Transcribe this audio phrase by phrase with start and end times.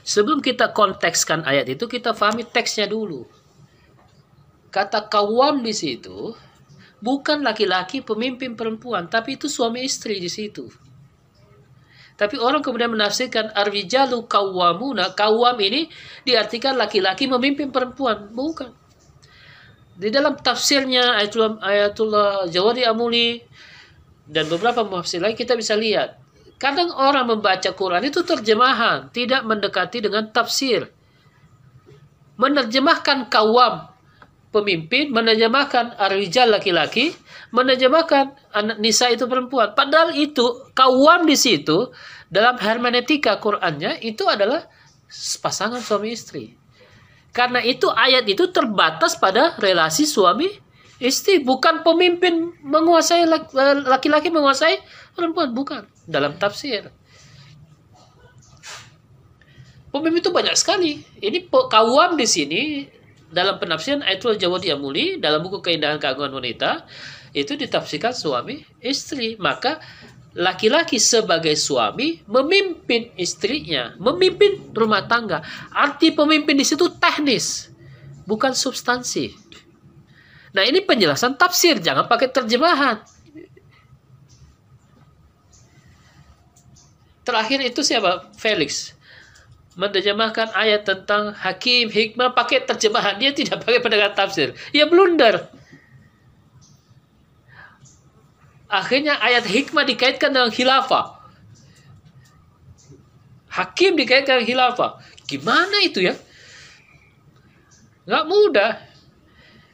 [0.00, 3.28] Sebelum kita kontekskan ayat itu, kita pahami teksnya dulu.
[4.70, 6.32] Kata kawam di situ
[7.00, 10.68] bukan laki-laki pemimpin perempuan, tapi itu suami istri di situ.
[12.20, 15.88] Tapi orang kemudian menafsirkan arwijalu kawamuna, kawam ini
[16.28, 18.76] diartikan laki-laki memimpin perempuan, bukan.
[19.96, 23.40] Di dalam tafsirnya Ayatullah, Ayatullah Jawadi Amuli
[24.24, 26.16] dan beberapa muhafsir lain kita bisa lihat
[26.60, 30.92] Kadang orang membaca Quran itu terjemahan, tidak mendekati dengan tafsir.
[32.36, 33.88] Menerjemahkan kawam,
[34.52, 37.16] pemimpin, menerjemahkan arwijal laki-laki,
[37.48, 39.72] menerjemahkan anak nisa itu perempuan.
[39.72, 41.88] Padahal itu kawam di situ
[42.28, 44.68] dalam hermeneutika Qurannya itu adalah
[45.40, 46.60] pasangan suami istri.
[47.32, 50.50] Karena itu ayat itu terbatas pada relasi suami
[51.00, 53.24] istri, bukan pemimpin menguasai
[53.88, 54.78] laki-laki menguasai
[55.16, 56.92] perempuan, bukan dalam tafsir.
[59.90, 61.02] Pemimpin itu banyak sekali.
[61.18, 62.62] Ini kawam di sini
[63.26, 66.86] dalam penafsiran Ayatul Jawadi Amuli dalam buku Keindahan Keagungan Wanita
[67.34, 69.34] itu ditafsirkan suami istri.
[69.34, 69.82] Maka
[70.38, 75.42] laki-laki sebagai suami memimpin istrinya, memimpin rumah tangga.
[75.74, 77.66] Arti pemimpin di situ teknis,
[78.30, 79.49] bukan substansi.
[80.50, 82.98] Nah, ini penjelasan tafsir, jangan pakai terjemahan.
[87.22, 88.26] Terakhir itu siapa?
[88.34, 88.90] Felix.
[89.78, 93.14] Menerjemahkan ayat tentang hakim, hikmah pakai terjemahan.
[93.22, 94.48] Dia tidak pakai pendekatan tafsir.
[94.74, 95.46] Ya blunder.
[98.66, 101.22] Akhirnya ayat hikmah dikaitkan dengan khilafah.
[103.50, 104.90] Hakim dikaitkan dengan khilafah.
[105.30, 106.18] Gimana itu ya?
[108.10, 108.89] Nggak mudah.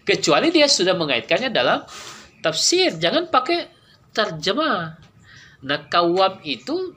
[0.06, 1.82] Kecuali dia sudah mengaitkannya dalam
[2.38, 2.94] tafsir.
[2.94, 3.66] Jangan pakai
[4.14, 5.02] terjemah.
[5.66, 6.94] Nah, kawam itu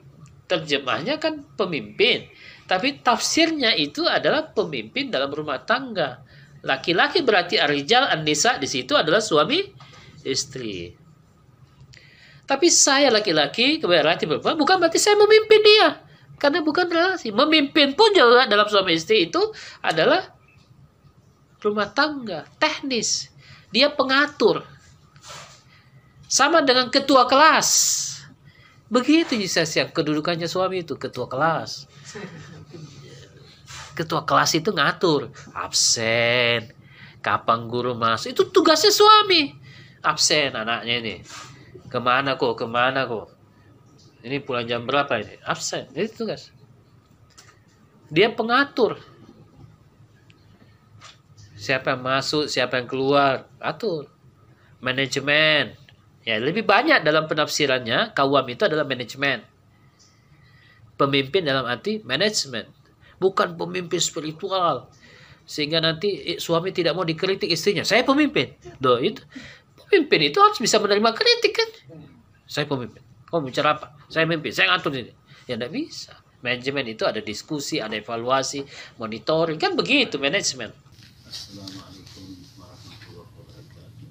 [0.50, 2.26] terjemahnya kan pemimpin,
[2.66, 6.22] tapi tafsirnya itu adalah pemimpin dalam rumah tangga.
[6.66, 9.62] Laki-laki berarti arijal an-nisa di situ adalah suami
[10.26, 10.90] istri.
[12.44, 16.02] Tapi saya laki-laki berarti perempuan bukan berarti saya memimpin dia.
[16.34, 17.30] Karena bukan relasi.
[17.30, 19.38] Memimpin pun juga dalam suami istri itu
[19.84, 20.34] adalah
[21.60, 23.28] rumah tangga, teknis.
[23.70, 24.66] Dia pengatur.
[26.26, 28.00] Sama dengan ketua kelas
[28.90, 31.86] Begitu saya siap kedudukannya suami itu ketua kelas.
[33.94, 36.74] Ketua kelas itu ngatur absen,
[37.22, 39.54] kapan guru masuk itu tugasnya suami.
[40.02, 41.14] Absen anaknya ini.
[41.86, 42.58] Ke mana kok?
[42.58, 43.30] Ke mana kok?
[44.26, 45.38] Ini pulang jam berapa ini?
[45.46, 45.86] Absen.
[45.94, 46.50] Itu tugas.
[48.10, 48.98] Dia pengatur.
[51.60, 54.08] Siapa yang masuk, siapa yang keluar, atur.
[54.80, 55.76] Manajemen,
[56.20, 59.40] Ya, lebih banyak dalam penafsirannya kawam itu adalah manajemen.
[61.00, 62.68] Pemimpin dalam arti manajemen,
[63.16, 64.92] bukan pemimpin spiritual.
[65.48, 67.80] Sehingga nanti suami tidak mau dikritik istrinya.
[67.88, 68.52] Saya pemimpin.
[68.76, 69.24] Doh, itu
[69.74, 71.68] pemimpin itu harus bisa menerima kritik kan.
[72.44, 73.00] Saya pemimpin.
[73.32, 73.96] Kamu bicara apa?
[74.12, 74.52] Saya pemimpin.
[74.52, 75.12] Saya ngatur ini.
[75.48, 76.12] Ya tidak bisa.
[76.44, 78.62] Manajemen itu ada diskusi, ada evaluasi,
[79.00, 79.56] monitoring.
[79.56, 80.68] Kan begitu manajemen.
[81.30, 84.10] Assalamualaikum warahmatullahi wabarakatuh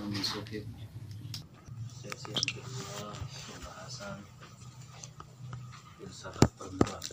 [0.00, 0.64] memasuki
[1.92, 3.12] sesi yang kedua
[3.52, 4.24] pembahasan
[6.00, 7.04] filsafat perempuan.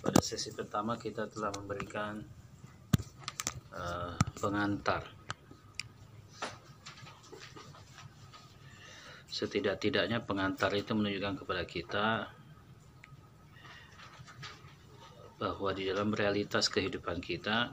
[0.00, 2.24] Pada sesi pertama kita telah memberikan
[3.76, 5.15] uh, pengantar.
[9.36, 12.32] Setidak-tidaknya pengantar itu menunjukkan kepada kita
[15.36, 17.68] bahwa di dalam realitas kehidupan kita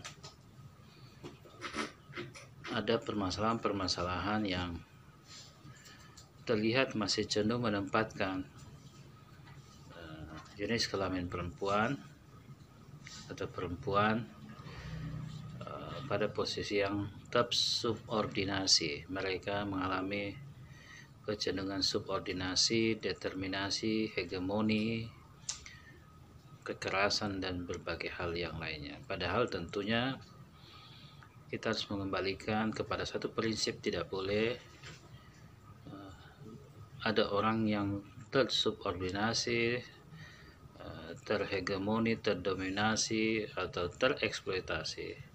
[2.75, 4.75] ada permasalahan-permasalahan yang
[6.43, 8.43] terlihat masih cenderung menempatkan
[9.95, 11.95] uh, jenis kelamin perempuan
[13.31, 14.27] atau perempuan
[15.63, 19.07] uh, pada posisi yang subordinasi.
[19.07, 20.52] Mereka mengalami
[21.23, 25.07] kecenderungan subordinasi, determinasi, hegemoni,
[26.67, 28.99] kekerasan dan berbagai hal yang lainnya.
[29.07, 30.19] Padahal tentunya
[31.47, 34.57] kita harus mengembalikan kepada satu prinsip tidak boleh
[35.87, 36.13] uh,
[37.07, 39.79] ada orang yang tersubordinasi
[40.81, 45.32] uh, terhegemoni, terdominasi atau tereksploitasi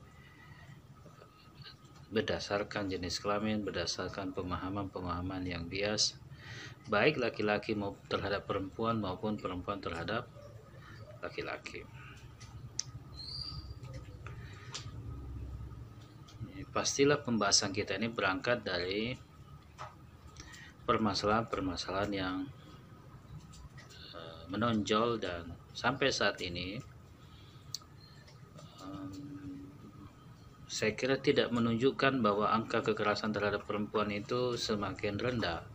[2.08, 6.16] berdasarkan jenis kelamin, berdasarkan pemahaman-pemahaman yang bias
[6.88, 7.76] baik laki-laki
[8.08, 10.25] terhadap perempuan maupun perempuan terhadap
[11.20, 11.84] laki-laki.
[16.69, 19.16] pastilah pembahasan kita ini berangkat dari
[20.84, 22.37] permasalahan-permasalahan yang
[24.14, 26.81] uh, menonjol dan sampai saat ini
[30.78, 35.66] saya kira tidak menunjukkan bahwa angka kekerasan terhadap perempuan itu semakin rendah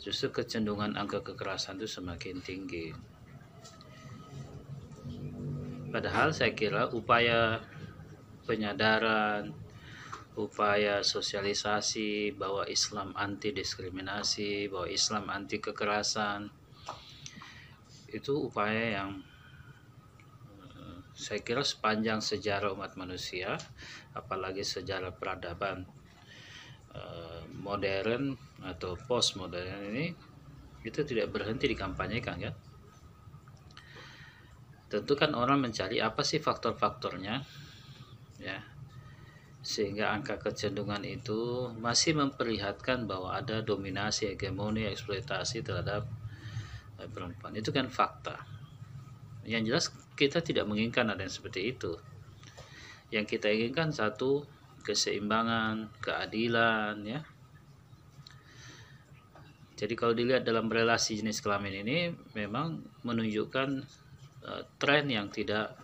[0.00, 2.96] justru kecenderungan angka kekerasan itu semakin tinggi
[5.92, 7.60] padahal saya kira upaya
[8.48, 9.52] penyadaran
[10.34, 16.50] upaya sosialisasi bahwa Islam anti diskriminasi, bahwa Islam anti kekerasan.
[18.10, 19.22] Itu upaya yang
[20.58, 23.54] eh, saya kira sepanjang sejarah umat manusia,
[24.14, 25.82] apalagi sejarah peradaban
[26.94, 30.06] eh, modern atau postmodern ini
[30.86, 32.54] itu tidak berhenti dikampanyekan kan.
[34.86, 37.42] Tentu kan orang mencari apa sih faktor-faktornya
[38.38, 38.62] ya.
[39.64, 46.06] Sehingga angka kecenderungan itu masih memperlihatkan bahwa ada dominasi hegemoni eksploitasi terhadap
[47.02, 47.58] eh, perempuan.
[47.58, 48.44] Itu kan fakta.
[49.42, 51.98] Yang jelas kita tidak menginginkan ada yang seperti itu
[53.14, 54.42] yang kita inginkan satu
[54.82, 57.22] keseimbangan keadilan ya
[59.78, 61.98] jadi kalau dilihat dalam relasi jenis kelamin ini
[62.34, 63.68] memang menunjukkan
[64.42, 65.78] uh, tren yang tidak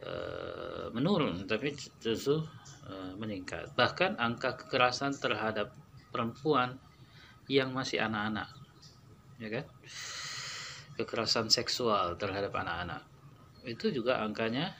[0.00, 2.40] uh, menurun tapi justru
[2.88, 3.76] Eh, meningkat.
[3.76, 5.76] Bahkan angka kekerasan terhadap
[6.08, 6.80] perempuan
[7.44, 8.48] yang masih anak-anak,
[9.36, 9.64] ya kan?
[10.96, 13.04] Kekerasan seksual terhadap anak-anak
[13.68, 14.72] itu juga angkanya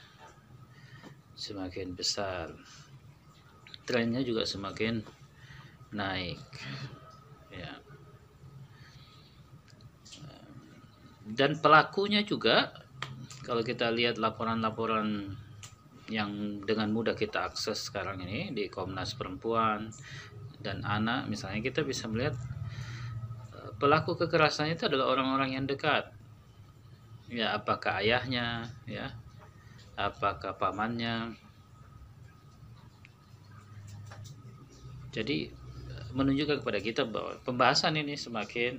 [1.38, 2.50] semakin besar.
[3.86, 5.00] Trennya juga semakin
[5.94, 6.42] naik.
[7.54, 7.78] Ya.
[11.28, 12.74] Dan pelakunya juga
[13.46, 15.38] kalau kita lihat laporan-laporan
[16.08, 19.92] yang dengan mudah kita akses sekarang ini di Komnas Perempuan
[20.58, 22.32] dan anak misalnya kita bisa melihat
[23.52, 26.08] eh, pelaku kekerasan itu adalah orang-orang yang dekat
[27.28, 29.12] ya apakah ayahnya ya
[29.98, 31.34] apakah pamannya
[35.10, 35.50] jadi
[36.14, 38.78] menunjukkan kepada kita bahwa pembahasan ini semakin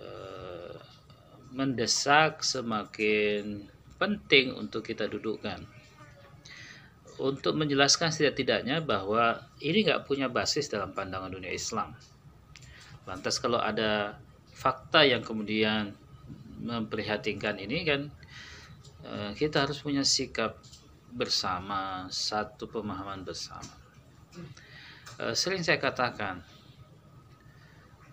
[0.00, 0.74] uh,
[1.52, 3.68] mendesak semakin
[4.00, 5.60] penting untuk kita dudukkan
[7.20, 11.92] untuk menjelaskan setidak-tidaknya bahwa ini nggak punya basis dalam pandangan dunia Islam.
[13.04, 14.16] Lantas kalau ada
[14.56, 15.92] fakta yang kemudian
[16.64, 18.08] memprihatinkan ini kan
[19.04, 20.60] eh, kita harus punya sikap
[21.10, 23.74] bersama, satu pemahaman bersama.
[25.20, 26.40] Eh, sering saya katakan,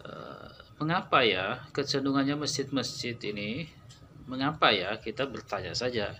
[0.03, 0.49] eh,
[0.81, 3.69] mengapa ya kecenderungannya masjid-masjid ini,
[4.27, 6.17] mengapa ya kita bertanya saja?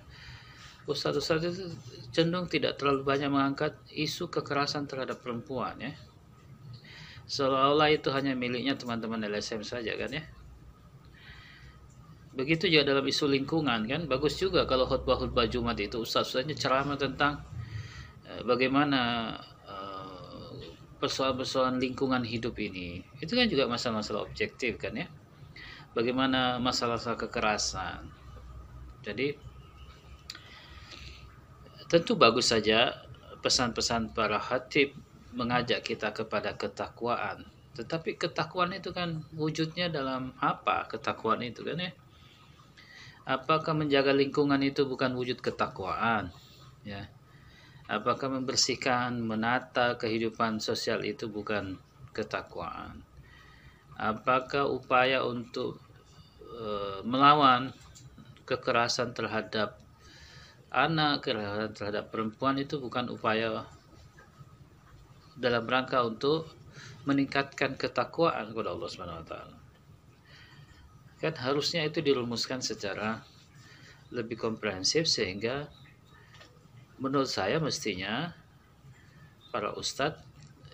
[0.88, 1.68] Ustadz-ustadz itu
[2.16, 5.92] cenderung tidak terlalu banyak mengangkat isu kekerasan terhadap perempuan ya.
[7.28, 10.24] Seolah-olah itu hanya miliknya teman-teman LSM saja kan ya
[12.38, 17.42] begitu juga dalam isu lingkungan kan bagus juga kalau khutbah-khutbah Jumat itu ustadz-ustadznya ceramah tentang
[18.30, 19.34] eh, bagaimana
[19.66, 20.54] eh,
[21.02, 25.10] persoalan-persoalan lingkungan hidup ini itu kan juga masalah-masalah objektif kan ya
[25.98, 28.06] bagaimana masalah-masalah kekerasan
[29.02, 29.34] jadi
[31.88, 32.92] Tentu bagus saja
[33.40, 34.92] pesan-pesan para khatib
[35.32, 37.48] mengajak kita kepada ketakwaan.
[37.80, 41.92] Tetapi ketakwaan itu kan wujudnya dalam apa ketakwaan itu kan ya?
[43.28, 46.32] Apakah menjaga lingkungan itu bukan wujud ketakwaan?
[46.88, 47.12] Ya.
[47.92, 51.76] Apakah membersihkan, menata kehidupan sosial itu bukan
[52.16, 53.04] ketakwaan?
[54.00, 55.76] Apakah upaya untuk
[56.40, 56.64] e,
[57.04, 57.76] melawan
[58.48, 59.76] kekerasan terhadap
[60.72, 63.68] anak kekerasan terhadap perempuan itu bukan upaya
[65.36, 66.48] dalam rangka untuk
[67.04, 69.57] meningkatkan ketakwaan kepada Allah Subhanahu wa taala.
[71.18, 73.26] Kan harusnya itu dirumuskan secara
[74.14, 75.68] lebih komprehensif sehingga
[77.02, 78.32] menurut saya mestinya
[79.52, 80.24] para ustadz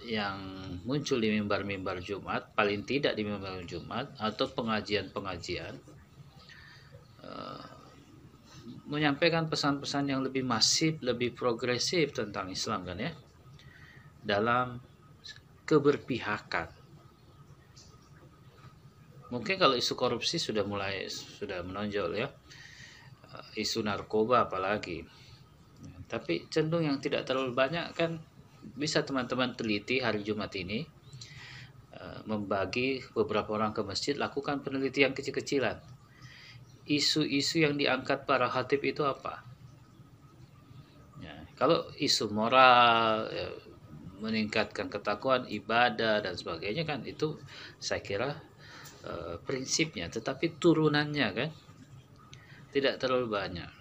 [0.04, 0.36] yang
[0.84, 5.74] muncul di mimbar-mimbar Jumat, paling tidak di mimbar Jumat atau pengajian-pengajian
[7.24, 7.64] eh,
[8.88, 13.12] menyampaikan pesan-pesan yang lebih masif, lebih progresif tentang Islam kan ya.
[14.24, 14.80] Dalam
[15.64, 16.83] keberpihakan.
[19.34, 22.30] Mungkin kalau isu korupsi sudah mulai sudah menonjol ya.
[23.34, 25.02] Eh, isu narkoba apalagi.
[26.06, 28.22] Tapi cenderung yang tidak terlalu banyak kan
[28.78, 30.86] bisa teman-teman teliti hari Jumat ini
[31.98, 35.82] eh, membagi beberapa orang ke masjid lakukan penelitian kecil-kecilan
[36.88, 39.44] isu-isu yang diangkat para khatib itu apa?
[41.24, 43.48] Ya, kalau isu moral, ya,
[44.20, 47.40] meningkatkan ketakwaan ibadah dan sebagainya kan itu
[47.80, 48.40] saya kira
[49.04, 51.50] uh, prinsipnya tetapi turunannya kan
[52.74, 53.72] tidak terlalu banyak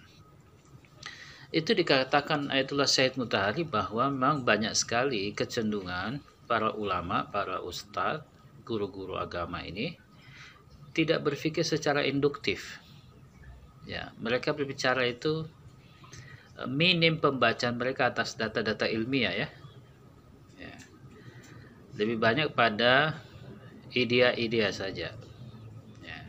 [1.53, 6.17] itu dikatakan Ayatullah Said Mutahari bahwa memang banyak sekali kecenderungan
[6.49, 8.25] para ulama, para ustadz,
[8.65, 9.93] guru-guru agama ini
[10.97, 12.81] tidak berpikir secara induktif.
[13.85, 15.45] Ya, mereka berbicara itu
[16.57, 19.47] eh, minim pembacaan mereka atas data-data ilmiah ya.
[20.57, 20.75] ya.
[22.01, 23.21] Lebih banyak pada
[23.93, 25.13] idea-idea saja.
[26.01, 26.19] Ya.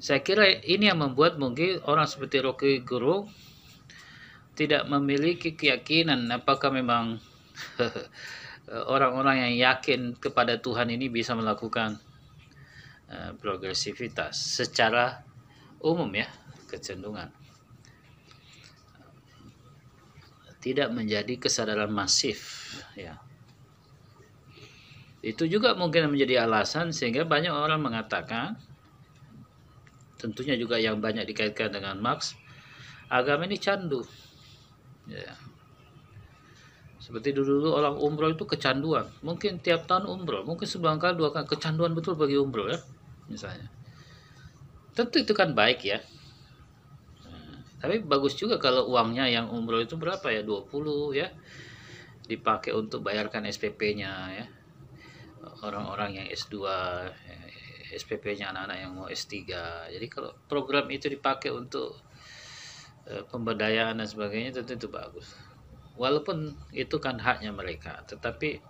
[0.00, 3.28] Saya kira ini yang membuat mungkin orang seperti Rocky Guru
[4.56, 7.16] tidak memiliki keyakinan apakah memang
[8.92, 11.96] orang-orang yang yakin kepada Tuhan ini bisa melakukan
[13.08, 15.24] uh, progresivitas secara
[15.80, 16.28] umum ya
[16.68, 17.32] kecenderungan
[20.60, 23.16] tidak menjadi kesadaran masif ya
[25.20, 28.56] itu juga mungkin menjadi alasan sehingga banyak orang mengatakan
[30.16, 32.36] tentunya juga yang banyak dikaitkan dengan Marx
[33.12, 34.00] agama ini candu
[35.10, 35.34] Ya.
[37.02, 39.10] Seperti dulu-dulu orang umroh itu kecanduan.
[39.26, 42.78] Mungkin tiap tahun umroh, mungkin sebulan kali dua kali kecanduan betul bagi umroh ya,
[43.26, 43.66] misalnya.
[44.94, 45.98] Tentu itu kan baik ya.
[47.80, 50.44] Tapi bagus juga kalau uangnya yang umroh itu berapa ya?
[50.44, 51.32] 20 ya.
[52.28, 54.46] Dipakai untuk bayarkan SPP-nya ya.
[55.40, 56.68] Orang-orang yang S2
[57.90, 59.34] SPP-nya anak-anak yang mau S3.
[59.90, 61.98] Jadi kalau program itu dipakai untuk
[63.10, 65.34] Eh, pemberdayaan dan sebagainya tentu itu bagus
[65.98, 68.62] walaupun itu kan haknya mereka tetapi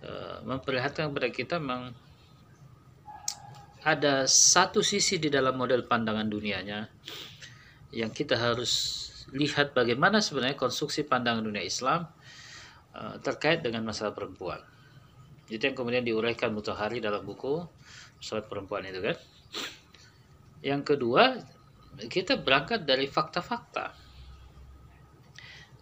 [0.00, 0.12] e,
[0.48, 1.92] memperlihatkan kepada kita memang
[3.84, 6.88] ada satu sisi di dalam model pandangan dunianya
[7.92, 8.72] yang kita harus
[9.36, 12.08] lihat bagaimana sebenarnya konstruksi pandangan dunia Islam
[13.20, 14.64] terkait dengan masalah perempuan
[15.48, 17.64] itu yang kemudian diuraikan Mutahari dalam buku
[18.20, 19.16] Salat Perempuan itu kan
[20.60, 21.38] yang kedua
[22.06, 23.90] kita berangkat dari fakta-fakta.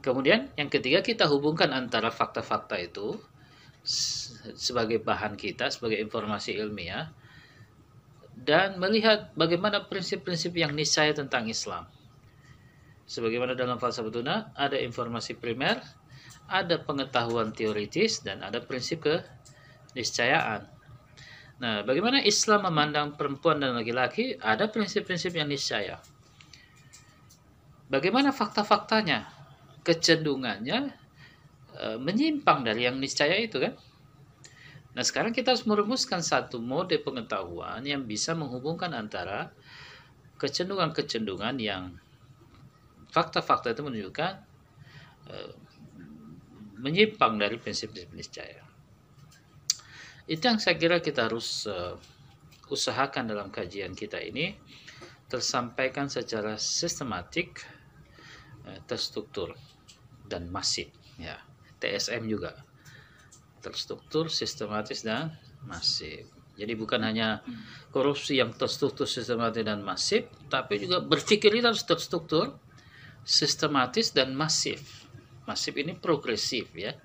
[0.01, 3.21] Kemudian yang ketiga kita hubungkan antara fakta-fakta itu
[4.57, 7.11] sebagai bahan kita, sebagai informasi ilmiah
[8.37, 11.89] dan melihat bagaimana prinsip-prinsip yang niscaya tentang Islam.
[13.07, 15.79] Sebagaimana dalam falsafah tuna ada informasi primer,
[16.47, 19.03] ada pengetahuan teoritis dan ada prinsip
[19.97, 20.69] keniscayaan.
[21.57, 24.37] Nah, bagaimana Islam memandang perempuan dan laki-laki?
[24.37, 25.97] Ada prinsip-prinsip yang niscaya.
[27.89, 29.25] Bagaimana fakta-faktanya?
[29.81, 30.93] Kecenderungannya
[31.73, 33.73] e, menyimpang dari yang niscaya itu kan?
[34.93, 39.49] Nah, sekarang kita harus merumuskan satu mode pengetahuan yang bisa menghubungkan antara
[40.37, 41.97] kecenderungan-kecenderungan yang
[43.09, 44.33] fakta-fakta itu menunjukkan
[45.33, 45.37] e,
[46.85, 48.66] menyimpang dari prinsip-prinsip niscaya.
[50.27, 51.95] Itu yang saya kira kita harus uh,
[52.67, 54.59] usahakan dalam kajian kita ini
[55.31, 57.63] tersampaikan secara sistematik,
[58.67, 59.55] uh, terstruktur
[60.27, 60.91] dan masif
[61.23, 61.39] ya.
[61.79, 62.59] TSM juga
[63.63, 65.31] terstruktur, sistematis dan
[65.63, 66.27] masif.
[66.57, 67.45] Jadi bukan hanya
[67.93, 72.57] korupsi yang terstruktur, sistematis dan masif, tapi juga berpikir itu harus terstruktur,
[73.23, 75.07] sistematis dan masif.
[75.45, 76.97] Masif ini progresif ya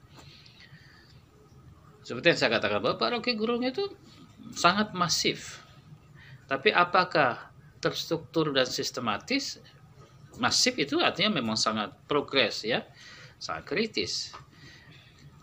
[2.11, 3.87] seperti yang saya katakan bahwa Pak Rocky Gerung itu
[4.51, 5.63] sangat masif.
[6.43, 7.39] Tapi apakah
[7.79, 9.63] terstruktur dan sistematis?
[10.35, 12.83] Masif itu artinya memang sangat progres ya,
[13.39, 14.35] sangat kritis.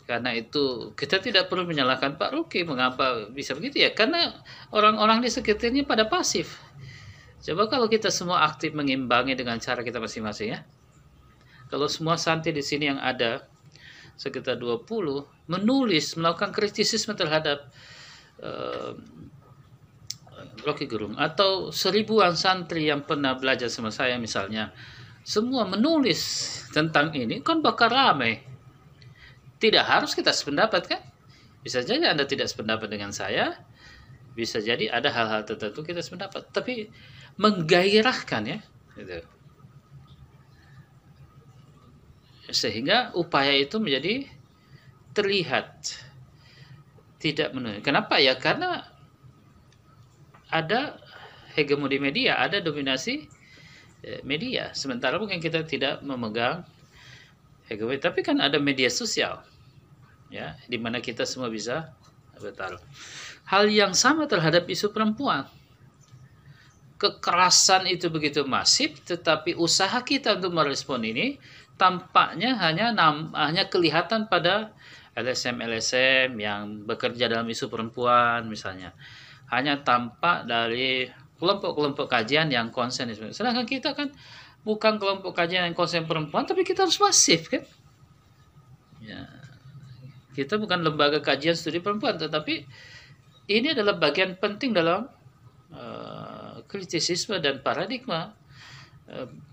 [0.04, 3.96] Karena itu kita tidak perlu menyalahkan Pak Rocky mengapa bisa begitu ya?
[3.96, 4.36] Karena
[4.68, 6.60] orang-orang di sekitarnya pada pasif.
[7.40, 10.68] Coba kalau kita semua aktif mengimbangi dengan cara kita masing-masing ya.
[11.72, 13.48] Kalau semua santri di sini yang ada
[14.18, 14.82] sekitar 20
[15.46, 17.70] menulis melakukan kritisisme terhadap
[18.42, 18.98] uh,
[20.66, 24.74] Rocky Gerung atau seribuan santri yang pernah belajar sama saya misalnya.
[25.22, 26.20] Semua menulis
[26.74, 28.42] tentang ini kan bakal ramai.
[29.58, 31.02] Tidak harus kita sependapat kan?
[31.62, 33.54] Bisa jadi anda tidak sependapat dengan saya
[34.38, 36.46] bisa jadi ada hal-hal tertentu kita sependapat.
[36.50, 36.90] Tapi
[37.38, 38.58] menggairahkan ya
[38.98, 39.37] gitu
[42.48, 44.24] sehingga upaya itu menjadi
[45.12, 46.00] terlihat
[47.18, 47.84] tidak menunjukkan.
[47.84, 48.38] Kenapa ya?
[48.38, 48.86] Karena
[50.48, 50.96] ada
[51.58, 53.26] hegemoni media, ada dominasi
[54.06, 54.72] eh, media.
[54.72, 56.64] Sementara mungkin kita tidak memegang
[57.68, 59.44] hegemoni, tapi kan ada media sosial,
[60.32, 61.92] ya, di mana kita semua bisa
[62.38, 62.80] bertaruh.
[63.50, 65.44] Hal yang sama terhadap isu perempuan.
[66.98, 71.38] Kekerasan itu begitu masif, tetapi usaha kita untuk merespon ini
[71.78, 74.74] tampaknya hanya nam, hanya kelihatan pada
[75.14, 78.94] LSM LSM yang bekerja dalam isu perempuan misalnya.
[79.48, 81.08] Hanya tampak dari
[81.38, 83.08] kelompok-kelompok kajian yang konsen.
[83.14, 84.12] Sedangkan kita kan
[84.66, 87.64] bukan kelompok kajian yang konsen perempuan tapi kita harus masif kan?
[89.00, 89.24] Ya.
[90.34, 92.66] Kita bukan lembaga kajian studi perempuan tetapi
[93.48, 95.08] ini adalah bagian penting dalam
[95.72, 98.36] uh, kritisisme dan paradigma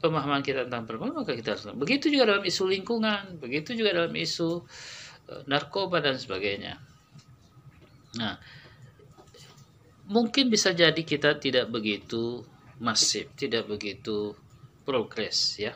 [0.03, 4.11] pemahaman kita tentang perempuan maka kita harus begitu juga dalam isu lingkungan begitu juga dalam
[4.11, 4.59] isu
[5.31, 6.75] uh, narkoba dan sebagainya
[8.19, 8.35] nah
[10.05, 12.45] mungkin bisa jadi kita tidak begitu
[12.77, 14.35] masif, tidak begitu
[14.85, 15.73] progres ya.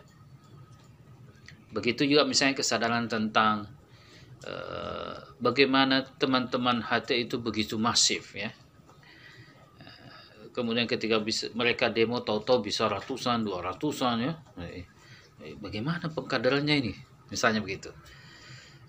[1.69, 3.69] Begitu juga misalnya kesadaran tentang
[4.45, 8.53] uh, bagaimana teman-teman HT itu begitu masif ya.
[10.59, 14.33] Kemudian ketika bisa, mereka demo tahu-tahu bisa ratusan, dua ratusan ya.
[14.59, 14.83] Eh,
[15.39, 16.93] eh, bagaimana pengkaderannya ini?
[17.31, 17.95] Misalnya begitu.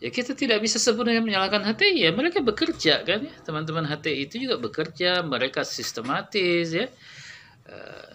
[0.02, 3.32] Ya kita tidak bisa sebenarnya menyalahkan HTI ya mereka bekerja kan ya.
[3.46, 6.90] Teman-teman HTI itu juga bekerja mereka sistematis ya.
[7.68, 8.10] Eh,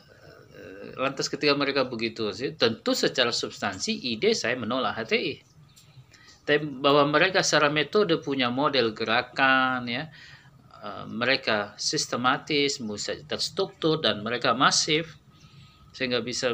[0.96, 5.44] lantas ketika mereka begitu sih tentu secara substansi ide saya menolak HTI
[6.46, 10.08] tapi bahwa mereka secara metode punya model gerakan ya
[10.86, 12.78] eh, mereka sistematis
[13.26, 15.18] terstruktur dan mereka masif
[15.90, 16.54] sehingga bisa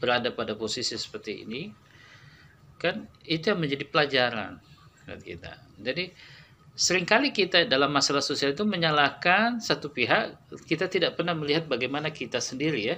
[0.00, 1.62] berada pada posisi seperti ini
[2.80, 4.58] kan itu yang menjadi pelajaran
[5.06, 5.52] buat kita.
[5.78, 6.10] Jadi
[6.74, 12.08] sering kali kita dalam masalah sosial itu menyalahkan satu pihak kita tidak pernah melihat bagaimana
[12.10, 12.96] kita sendiri ya,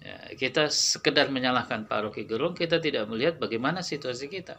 [0.00, 4.56] ya kita sekedar menyalahkan Pak Rocky Gerung kita tidak melihat bagaimana situasi kita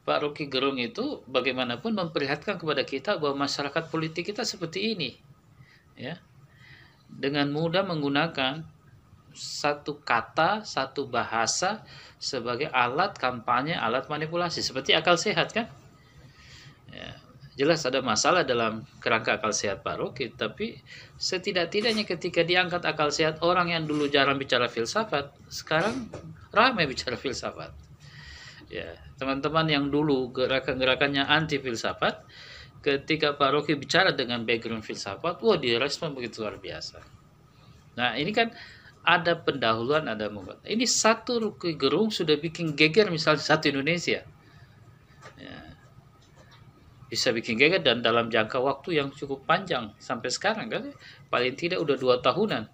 [0.00, 5.10] Pak Rocky Gerung itu bagaimanapun memperlihatkan kepada kita bahwa masyarakat politik kita seperti ini
[5.94, 6.16] ya
[7.10, 8.64] dengan mudah menggunakan
[9.34, 11.86] satu kata, satu bahasa
[12.18, 15.70] sebagai alat kampanye, alat manipulasi seperti akal sehat kan?
[16.90, 17.14] Ya,
[17.54, 20.82] jelas ada masalah dalam kerangka akal sehat Pak Rocky, tapi
[21.14, 26.10] setidak-tidaknya ketika diangkat akal sehat orang yang dulu jarang bicara filsafat, sekarang
[26.50, 27.70] ramai bicara filsafat.
[28.70, 32.22] Ya, teman-teman yang dulu gerakan-gerakannya anti filsafat,
[32.86, 37.02] ketika Pak Rocky bicara dengan background filsafat, wah dia respon begitu luar biasa.
[37.98, 38.54] Nah, ini kan
[39.02, 40.60] ada pendahuluan, ada membuat.
[40.62, 44.22] Ini satu Rocky Gerung sudah bikin geger misalnya satu Indonesia.
[45.40, 45.58] Ya.
[47.10, 50.94] Bisa bikin geger dan dalam jangka waktu yang cukup panjang sampai sekarang kan.
[51.32, 52.68] Paling tidak udah dua tahunan.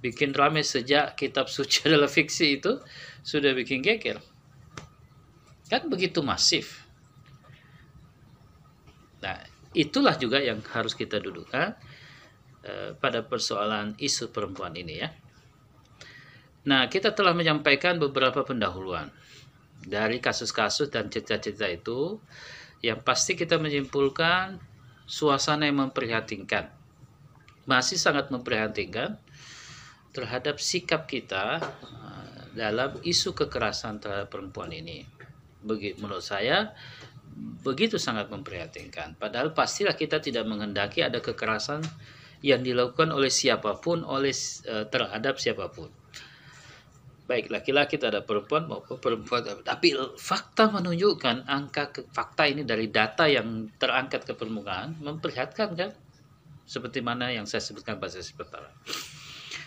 [0.00, 2.80] Bikin rame sejak kitab suci adalah fiksi itu
[3.20, 4.22] sudah bikin geger.
[5.70, 6.82] Kan begitu masif.
[9.22, 9.38] Nah,
[9.70, 11.78] itulah juga yang harus kita dudukkan
[12.66, 15.08] uh, pada persoalan isu perempuan ini ya.
[16.66, 19.14] Nah, kita telah menyampaikan beberapa pendahuluan
[19.80, 22.20] dari kasus-kasus dan cerita-cerita itu
[22.84, 24.60] yang pasti kita menyimpulkan
[25.06, 26.68] suasana yang memprihatinkan.
[27.64, 29.16] Masih sangat memprihatinkan
[30.10, 35.19] terhadap sikap kita uh, dalam isu kekerasan terhadap perempuan ini.
[35.66, 36.72] Menurut saya
[37.64, 39.16] begitu sangat memprihatinkan.
[39.16, 41.84] Padahal pastilah kita tidak menghendaki ada kekerasan
[42.40, 44.32] yang dilakukan oleh siapa pun oleh
[44.68, 45.92] uh, terhadap siapa pun
[47.30, 53.30] baik laki-laki ada perempuan maupun perempuan tapi fakta menunjukkan angka ke, fakta ini dari data
[53.30, 55.94] yang terangkat ke permukaan memperlihatkan kan
[56.66, 58.70] seperti mana yang saya sebutkan pada sesi pertama.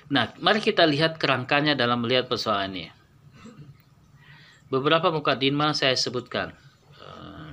[0.08, 2.88] Nah, mari kita lihat kerangkanya dalam melihat persoalan ini.
[4.74, 6.50] Beberapa muka dinma saya sebutkan.
[6.98, 7.50] Eh,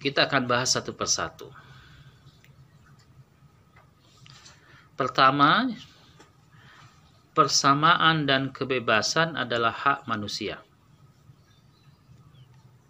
[0.00, 1.52] kita akan bahas satu persatu.
[4.96, 5.68] Pertama,
[7.36, 10.64] persamaan dan kebebasan adalah hak manusia.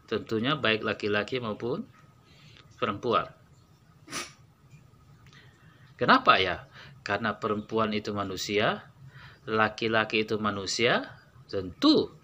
[0.07, 1.83] Tentunya baik laki-laki maupun
[2.79, 3.27] perempuan.
[5.99, 6.71] Kenapa ya?
[7.05, 8.89] Karena perempuan itu manusia,
[9.45, 11.05] laki-laki itu manusia,
[11.53, 12.17] tentu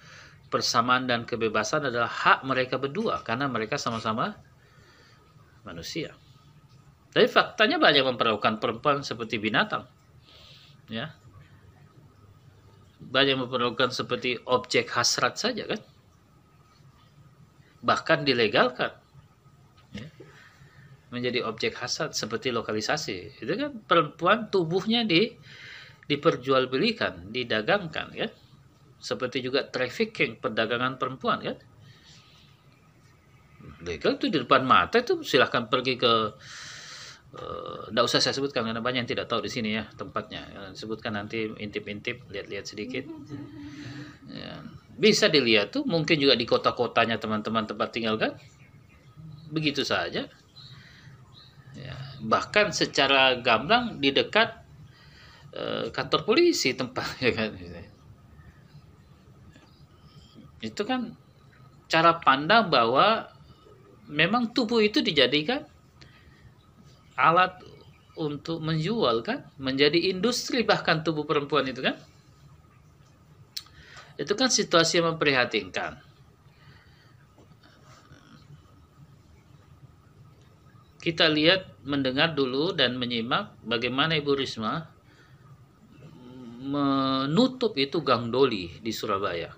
[0.51, 4.35] persamaan dan kebebasan adalah hak mereka berdua karena mereka sama-sama
[5.63, 6.17] manusia.
[7.11, 9.87] Tapi faktanya banyak memperlakukan perempuan seperti binatang.
[10.87, 11.15] Ya.
[13.01, 15.81] Banyak memperlakukan seperti objek hasrat saja kan.
[17.83, 19.00] Bahkan dilegalkan.
[21.11, 21.19] Ya.
[21.19, 23.43] Menjadi objek hasrat seperti lokalisasi.
[23.43, 25.35] Itu kan perempuan tubuhnya di
[26.07, 28.31] diperjualbelikan, didagangkan ya.
[29.03, 31.59] Seperti juga trafficking, perdagangan perempuan kan.
[33.83, 36.13] Legal itu di depan mata itu silahkan pergi ke
[37.91, 40.75] tidak usah saya sebutkan karena banyak yang tidak tahu di sini ya tempatnya.
[40.75, 43.07] Sebutkan nanti intip-intip, lihat-lihat sedikit.
[44.27, 44.67] Ya.
[44.99, 48.35] Bisa dilihat tuh, mungkin juga di kota-kotanya teman-teman tempat tinggal kan.
[49.49, 50.27] Begitu saja.
[51.81, 51.97] Ya.
[52.21, 54.61] Bahkan secara gamblang di dekat
[55.57, 57.51] uh, kantor polisi tempatnya kan.
[60.61, 61.17] Itu kan
[61.89, 63.33] cara pandang bahwa
[64.07, 65.65] memang tubuh itu dijadikan
[67.17, 67.57] alat
[68.21, 71.97] untuk menjual kan, menjadi industri bahkan tubuh perempuan itu kan.
[74.21, 76.10] Itu kan situasi yang memprihatinkan.
[81.01, 84.85] Kita lihat, mendengar dulu dan menyimak bagaimana Ibu Risma
[86.61, 89.57] menutup itu Gang Doli di Surabaya.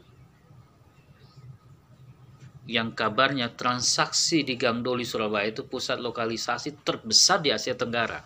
[2.71, 8.23] Yang kabarnya transaksi di Gang Doli Surabaya itu pusat lokalisasi terbesar di Asia Tenggara.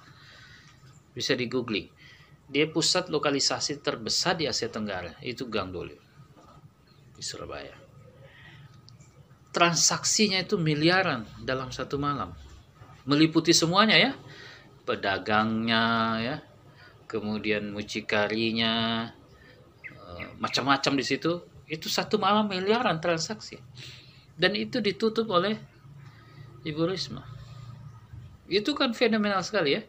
[1.16, 1.88] Bisa di googling.
[2.46, 5.96] Dia pusat lokalisasi terbesar di Asia Tenggara, itu Gang Doli
[7.16, 7.72] di Surabaya.
[9.56, 12.36] Transaksinya itu miliaran dalam satu malam.
[13.06, 14.12] Meliputi semuanya ya.
[14.86, 15.84] Pedagangnya
[16.22, 16.36] ya,
[17.10, 19.06] kemudian mucikarinya,
[19.82, 21.42] eh, macam-macam di situ.
[21.66, 23.58] Itu satu malam miliaran transaksi.
[24.38, 25.58] Dan itu ditutup oleh
[26.62, 27.26] Ibu Risma.
[28.46, 29.82] Itu kan fenomenal sekali ya.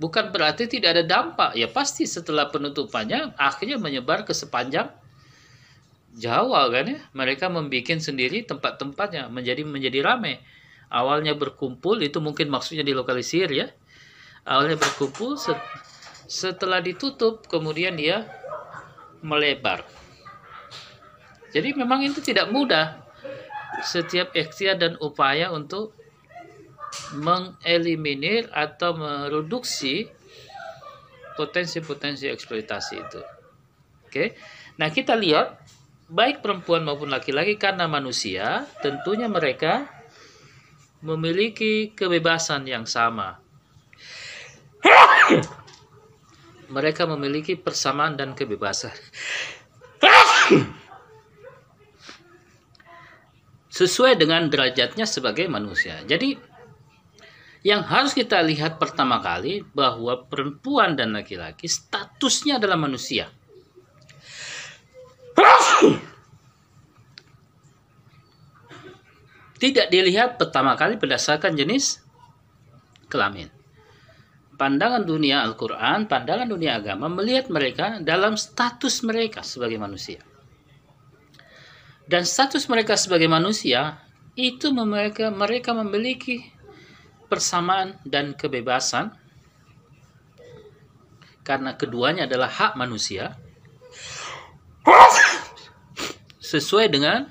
[0.00, 1.54] Bukan berarti tidak ada dampak.
[1.54, 4.90] Ya pasti setelah penutupannya akhirnya menyebar ke sepanjang
[6.16, 6.98] Jawa kan ya.
[7.14, 10.42] Mereka membuat sendiri tempat-tempatnya menjadi menjadi ramai.
[10.90, 13.70] Awalnya berkumpul itu mungkin maksudnya dilokalisir ya.
[14.42, 15.60] Awalnya berkumpul set,
[16.26, 18.26] setelah ditutup kemudian dia
[19.22, 19.86] melebar.
[21.54, 23.06] Jadi memang itu tidak mudah.
[23.86, 25.94] Setiap ikhtiar dan upaya untuk
[27.14, 30.10] mengeliminir atau mereduksi
[31.38, 33.20] potensi-potensi eksploitasi itu.
[34.06, 34.34] Oke.
[34.76, 35.54] Nah, kita lihat
[36.10, 39.86] baik perempuan maupun laki-laki karena manusia, tentunya mereka
[41.00, 43.38] memiliki kebebasan yang sama.
[46.70, 48.94] mereka memiliki persamaan dan kebebasan.
[53.70, 55.98] Sesuai dengan derajatnya sebagai manusia.
[56.06, 56.38] Jadi
[57.66, 63.28] yang harus kita lihat pertama kali bahwa perempuan dan laki-laki statusnya adalah manusia.
[69.60, 72.00] Tidak dilihat pertama kali berdasarkan jenis
[73.12, 73.52] kelamin.
[74.56, 80.24] Pandangan dunia Al-Quran, pandangan dunia agama melihat mereka dalam status mereka sebagai manusia.
[82.08, 84.00] Dan status mereka sebagai manusia
[84.32, 86.40] itu mereka mereka memiliki
[87.28, 89.12] persamaan dan kebebasan
[91.44, 93.38] karena keduanya adalah hak manusia
[96.50, 97.30] sesuai dengan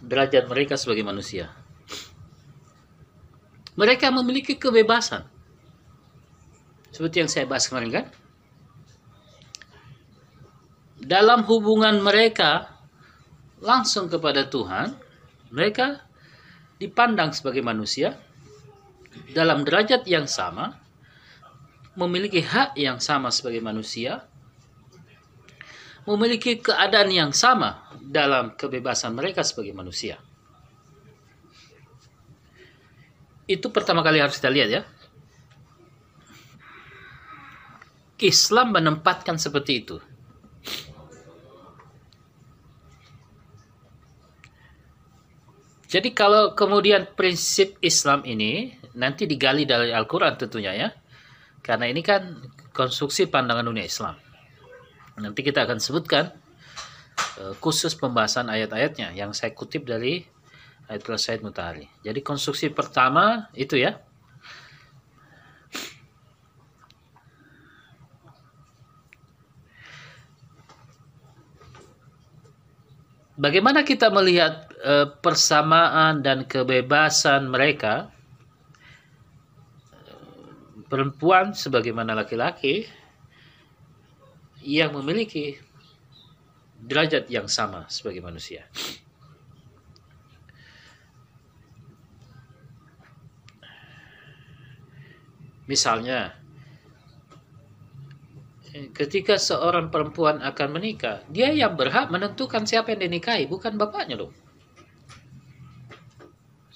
[0.00, 1.52] derajat mereka sebagai manusia.
[3.76, 5.28] Mereka memiliki kebebasan.
[6.88, 8.06] Seperti yang saya bahas kemarin kan?
[10.96, 12.72] Dalam hubungan mereka
[13.60, 14.96] langsung kepada Tuhan,
[15.52, 16.00] mereka
[16.80, 18.16] dipandang sebagai manusia
[19.36, 20.80] dalam derajat yang sama,
[22.00, 24.24] memiliki hak yang sama sebagai manusia,
[26.08, 30.22] memiliki keadaan yang sama dalam kebebasan mereka sebagai manusia.
[33.46, 34.82] Itu pertama kali harus kita lihat ya.
[38.16, 39.96] Islam menempatkan seperti itu.
[45.86, 50.88] Jadi kalau kemudian prinsip Islam ini nanti digali dari Al-Quran tentunya ya.
[51.62, 52.42] Karena ini kan
[52.74, 54.18] konstruksi pandangan dunia Islam.
[55.22, 56.34] Nanti kita akan sebutkan
[57.60, 60.24] khusus pembahasan ayat-ayatnya yang saya kutip dari
[60.88, 61.90] ayat Said Mutahari.
[62.02, 63.98] Jadi konstruksi pertama itu ya.
[73.36, 78.08] Bagaimana kita melihat uh, persamaan dan kebebasan mereka
[80.88, 82.88] perempuan sebagaimana laki-laki
[84.64, 85.60] yang memiliki
[86.86, 88.64] derajat yang sama sebagai manusia.
[95.66, 96.38] Misalnya,
[98.94, 104.30] ketika seorang perempuan akan menikah, dia yang berhak menentukan siapa yang dinikahi, bukan bapaknya loh.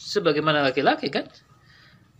[0.01, 1.31] sebagaimana laki-laki kan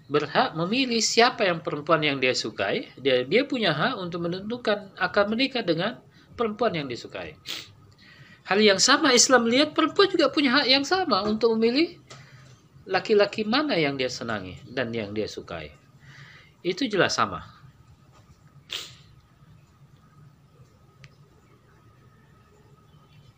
[0.07, 2.91] berhak memilih siapa yang perempuan yang dia sukai.
[2.99, 5.99] Dia dia punya hak untuk menentukan akan menikah dengan
[6.39, 7.35] perempuan yang disukai.
[8.51, 12.03] Hal yang sama Islam lihat perempuan juga punya hak yang sama untuk memilih
[12.83, 15.71] laki-laki mana yang dia senangi dan yang dia sukai.
[16.59, 17.47] Itu jelas sama.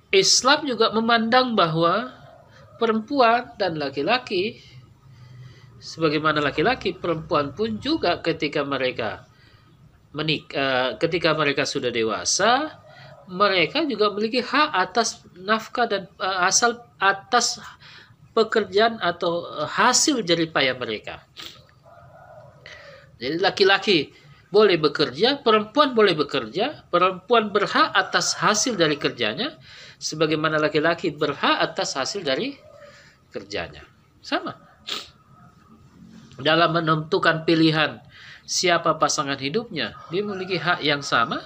[0.09, 2.09] Islam juga memandang bahwa
[2.81, 4.64] perempuan dan laki-laki
[5.77, 9.29] sebagaimana laki-laki perempuan pun juga ketika mereka
[10.12, 12.82] menik uh, ketika mereka sudah dewasa
[13.33, 17.57] mereka juga memiliki hak atas nafkah dan uh, asal atas
[18.37, 21.25] pekerjaan atau uh, hasil jerih payah mereka.
[23.16, 23.99] Jadi laki-laki
[24.53, 29.57] boleh bekerja, perempuan boleh bekerja, perempuan berhak atas hasil dari kerjanya,
[29.97, 32.53] sebagaimana laki-laki berhak atas hasil dari
[33.33, 33.81] kerjanya.
[34.21, 34.73] Sama
[36.42, 38.03] dalam menentukan pilihan
[38.42, 41.40] siapa pasangan hidupnya, dia memiliki hak yang sama.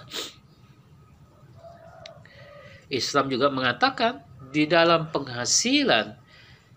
[2.86, 4.22] Islam juga mengatakan
[4.54, 6.14] di dalam penghasilan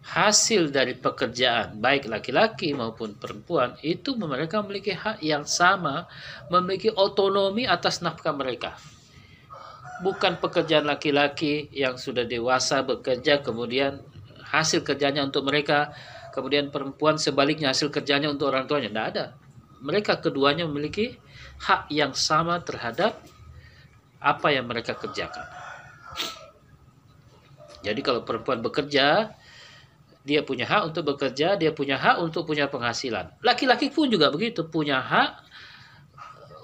[0.10, 6.10] hasil dari pekerjaan baik laki-laki maupun perempuan itu mereka memiliki hak yang sama,
[6.50, 8.74] memiliki otonomi atas nafkah mereka.
[10.02, 14.00] Bukan pekerjaan laki-laki yang sudah dewasa bekerja kemudian
[14.50, 15.94] hasil kerjanya untuk mereka
[16.34, 18.90] kemudian perempuan sebaliknya hasil kerjanya untuk orang tuanya.
[18.90, 19.26] Tidak ada.
[19.84, 21.20] Mereka keduanya memiliki
[21.60, 23.20] hak yang sama terhadap
[24.24, 25.59] apa yang mereka kerjakan
[27.86, 29.36] jadi kalau perempuan bekerja
[30.24, 34.68] dia punya hak untuk bekerja dia punya hak untuk punya penghasilan laki-laki pun juga begitu
[34.68, 35.48] punya hak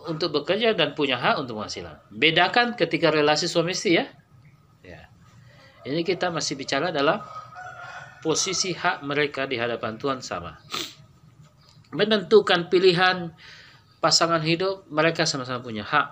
[0.06, 4.06] untuk bekerja dan punya hak untuk penghasilan bedakan ketika relasi suami istri ya
[4.84, 5.01] ya
[5.86, 7.23] ini kita masih bicara dalam
[8.25, 10.58] posisi hak mereka di hadapan Tuhan sama.
[11.93, 13.30] Menentukan pilihan
[14.01, 16.10] pasangan hidup, mereka sama-sama punya hak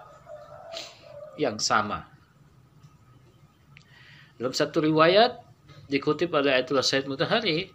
[1.42, 2.13] yang sama.
[4.44, 5.40] Dalam satu riwayat
[5.88, 7.72] dikutip oleh Ayatullah Said Mutahari,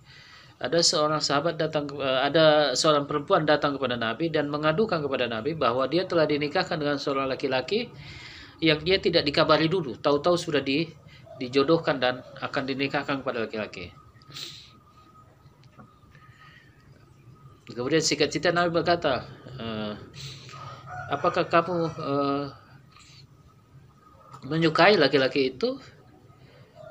[0.60, 5.56] ada seorang sahabat datang eh, ada seorang perempuan datang kepada Nabi dan mengadukan kepada Nabi
[5.56, 7.88] bahwa dia telah dinikahkan dengan seorang laki-laki
[8.60, 10.84] yang dia tidak dikabari dulu, tahu-tahu sudah di
[11.40, 13.88] dijodohkan dan akan dinikahkan kepada laki-laki.
[17.64, 19.24] Kemudian singkat cerita Nabi berkata,
[19.56, 19.96] uh,
[21.16, 22.44] apakah kamu uh,
[24.44, 25.80] menyukai laki-laki itu?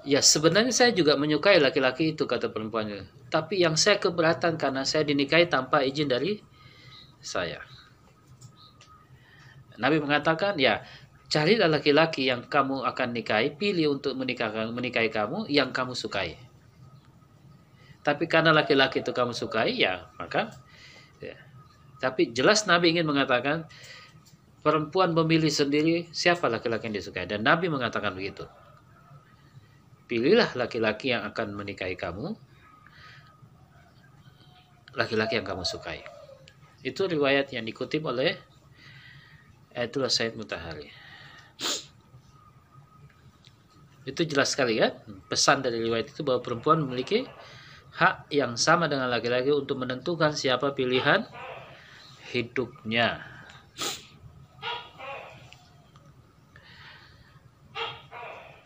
[0.08, 3.28] Ya sebenarnya saya juga menyukai laki-laki itu kata perempuannya.
[3.28, 6.40] Tapi yang saya keberatan karena saya dinikahi tanpa izin dari
[7.20, 7.60] saya.
[9.76, 10.88] Nabi mengatakan, ya
[11.28, 16.40] carilah laki-laki yang kamu akan nikahi, pilih untuk menikah, menikahi kamu yang kamu sukai.
[18.02, 20.56] Tapi karena laki-laki itu kamu sukai, ya maka
[21.98, 23.66] tapi jelas Nabi ingin mengatakan
[24.62, 28.46] perempuan memilih sendiri siapa laki-laki yang disukai dan Nabi mengatakan begitu.
[30.08, 32.32] Pilihlah laki-laki yang akan menikahi kamu,
[34.96, 36.00] laki-laki yang kamu sukai.
[36.80, 38.40] Itu riwayat yang dikutip oleh
[39.76, 40.88] Ayatullah Said Mutahari.
[44.08, 44.96] Itu jelas sekali ya,
[45.28, 47.28] pesan dari riwayat itu bahwa perempuan memiliki
[48.00, 51.28] hak yang sama dengan laki-laki untuk menentukan siapa pilihan
[52.32, 53.37] hidupnya.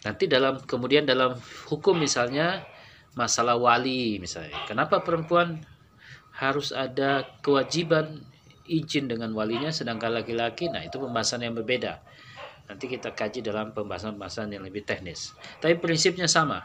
[0.01, 1.37] Nanti dalam kemudian dalam
[1.69, 2.65] hukum misalnya
[3.13, 4.57] masalah wali misalnya.
[4.65, 5.61] Kenapa perempuan
[6.33, 8.23] harus ada kewajiban
[8.65, 12.01] izin dengan walinya sedangkan laki-laki nah itu pembahasan yang berbeda.
[12.71, 15.35] Nanti kita kaji dalam pembahasan-pembahasan yang lebih teknis.
[15.59, 16.63] Tapi prinsipnya sama.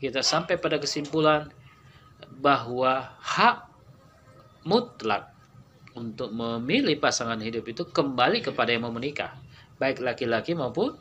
[0.00, 1.52] Kita sampai pada kesimpulan
[2.40, 3.68] bahwa hak
[4.64, 5.30] mutlak
[5.92, 9.36] untuk memilih pasangan hidup itu kembali kepada yang mau menikah,
[9.76, 10.96] baik laki-laki maupun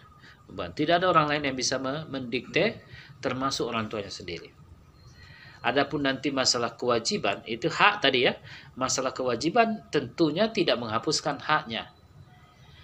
[0.52, 0.76] perempuan.
[0.76, 2.84] Tidak ada orang lain yang bisa mendikte,
[3.24, 4.52] termasuk orang tuanya sendiri.
[5.64, 8.36] Adapun nanti masalah kewajiban itu hak tadi ya.
[8.76, 11.88] Masalah kewajiban tentunya tidak menghapuskan haknya.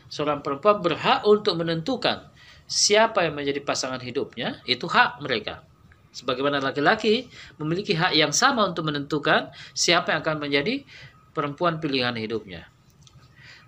[0.08, 2.32] Seorang perempuan berhak untuk menentukan
[2.64, 5.68] siapa yang menjadi pasangan hidupnya, itu hak mereka.
[6.16, 7.28] Sebagaimana laki-laki
[7.60, 10.88] memiliki hak yang sama untuk menentukan siapa yang akan menjadi
[11.36, 12.72] perempuan pilihan hidupnya.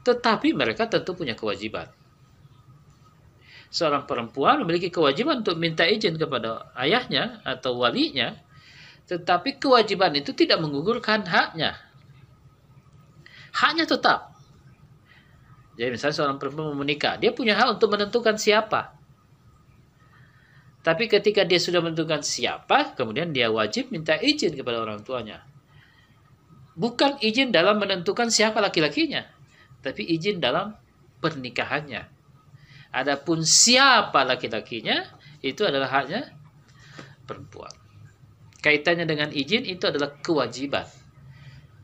[0.06, 1.99] Tetapi mereka tentu punya kewajiban.
[3.70, 8.34] Seorang perempuan memiliki kewajiban untuk minta izin kepada ayahnya atau walinya,
[9.06, 11.78] tetapi kewajiban itu tidak menggugurkan haknya.
[13.54, 14.34] Haknya tetap.
[15.78, 19.00] Jadi misalnya seorang perempuan mau menikah, dia punya hak untuk menentukan siapa.
[20.84, 25.46] Tapi ketika dia sudah menentukan siapa, kemudian dia wajib minta izin kepada orang tuanya.
[26.74, 29.28] Bukan izin dalam menentukan siapa laki-lakinya,
[29.86, 30.74] tapi izin dalam
[31.20, 32.19] pernikahannya.
[32.90, 35.06] Adapun siapa laki-lakinya,
[35.46, 36.34] itu adalah haknya
[37.30, 37.72] perempuan.
[38.60, 40.84] Kaitannya dengan izin itu adalah kewajiban.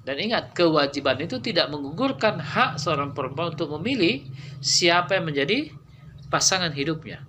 [0.06, 4.22] Dan ingat, kewajiban itu tidak menggugurkan hak seorang perempuan untuk memilih
[4.62, 5.74] siapa yang menjadi
[6.30, 7.26] pasangan hidupnya.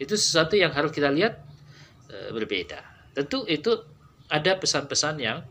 [0.00, 1.44] Itu sesuatu yang harus kita lihat
[2.08, 2.80] e, berbeda.
[3.12, 3.74] Tentu itu
[4.30, 5.44] ada pesan-pesan yang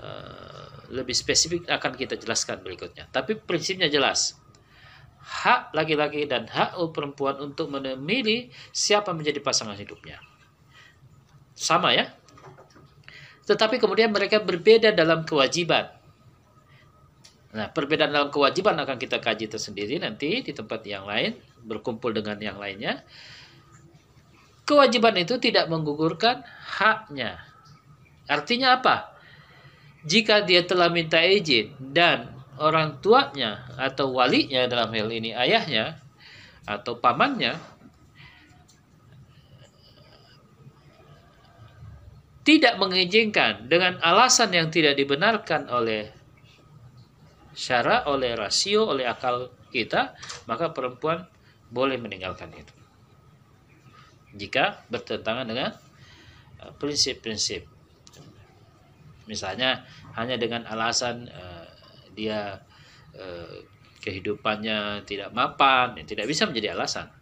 [0.00, 0.08] e,
[0.90, 3.06] lebih spesifik akan kita jelaskan berikutnya.
[3.12, 4.34] Tapi prinsipnya jelas.
[5.26, 10.22] Hak laki-laki dan hak perempuan untuk memilih siapa menjadi pasangan hidupnya.
[11.58, 12.14] Sama ya.
[13.46, 15.90] Tetapi kemudian mereka berbeda dalam kewajiban.
[17.56, 22.36] Nah, perbedaan dalam kewajiban akan kita kaji tersendiri nanti di tempat yang lain, berkumpul dengan
[22.36, 23.00] yang lainnya.
[24.68, 26.44] Kewajiban itu tidak menggugurkan
[26.76, 27.40] haknya.
[28.28, 29.16] Artinya apa?
[30.04, 36.00] Jika dia telah minta izin dan orang tuanya atau walinya dalam hal ini ayahnya
[36.66, 37.56] atau pamannya
[42.46, 46.14] tidak mengizinkan dengan alasan yang tidak dibenarkan oleh
[47.56, 50.14] syara, oleh rasio, oleh akal kita,
[50.46, 51.26] maka perempuan
[51.72, 52.76] boleh meninggalkan itu
[54.36, 55.72] jika bertentangan dengan
[56.60, 57.64] uh, prinsip-prinsip.
[59.26, 59.82] Misalnya
[60.14, 61.55] hanya dengan alasan uh,
[62.16, 62.64] dia
[63.12, 63.56] uh,
[64.00, 67.12] kehidupannya tidak mapan, tidak bisa menjadi alasan.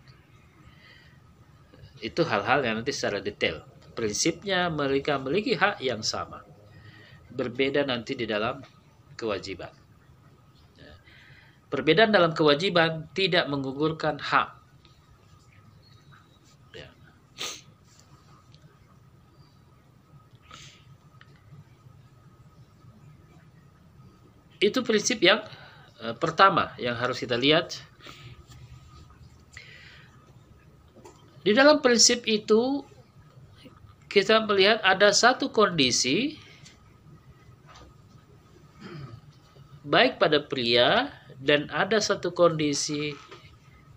[1.99, 3.65] Itu hal-hal yang nanti secara detail.
[3.99, 6.47] Prinsipnya mereka memiliki hak yang sama.
[7.35, 8.63] Berbeda nanti di dalam
[9.19, 9.71] kewajiban.
[10.79, 10.95] Ya.
[11.71, 14.64] Perbedaan dalam kewajiban tidak menggugurkan hak
[24.65, 25.45] Itu prinsip yang
[26.01, 27.77] uh, pertama yang harus kita lihat.
[31.45, 32.81] Di dalam prinsip itu
[34.09, 36.41] kita melihat ada satu kondisi
[39.85, 43.13] baik pada pria dan ada satu kondisi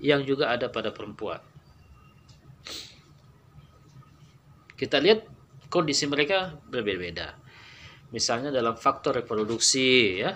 [0.03, 1.39] yang juga ada pada perempuan.
[4.75, 5.23] Kita lihat
[5.71, 7.39] kondisi mereka berbeda-beda.
[8.11, 10.35] Misalnya dalam faktor reproduksi ya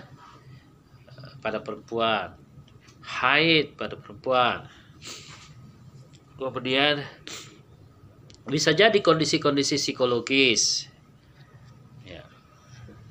[1.42, 2.38] pada perempuan,
[3.02, 4.70] haid pada perempuan.
[6.38, 7.02] Kemudian
[8.46, 10.86] bisa jadi kondisi-kondisi psikologis.
[12.06, 12.22] Ya.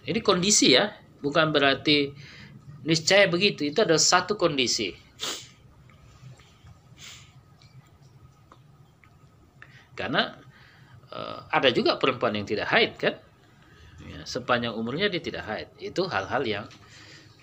[0.08, 2.12] Ini kondisi ya, bukan berarti
[2.88, 3.68] niscaya begitu.
[3.68, 4.96] Itu adalah satu kondisi.
[9.96, 10.34] Karena
[11.14, 13.16] uh, ada juga perempuan yang tidak haid kan?
[14.02, 15.70] Ya, sepanjang umurnya dia tidak haid.
[15.78, 16.66] Itu hal-hal yang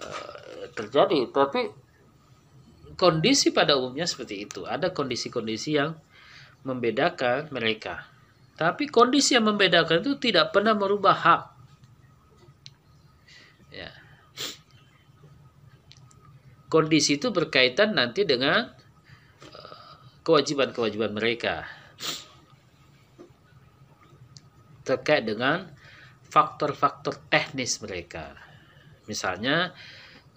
[0.02, 1.30] uh, terjadi.
[1.30, 1.88] Tapi
[2.98, 4.66] kondisi pada umumnya seperti itu.
[4.66, 5.94] Ada kondisi-kondisi yang
[6.66, 8.10] membedakan mereka.
[8.58, 11.42] Tapi kondisi yang membedakan itu tidak pernah merubah hak.
[13.70, 13.94] Ya.
[16.66, 18.74] Kondisi itu berkaitan nanti dengan
[19.54, 19.90] eh,
[20.26, 21.70] kewajiban-kewajiban mereka.
[24.82, 25.70] Terkait dengan
[26.28, 28.47] faktor-faktor teknis mereka
[29.08, 29.74] misalnya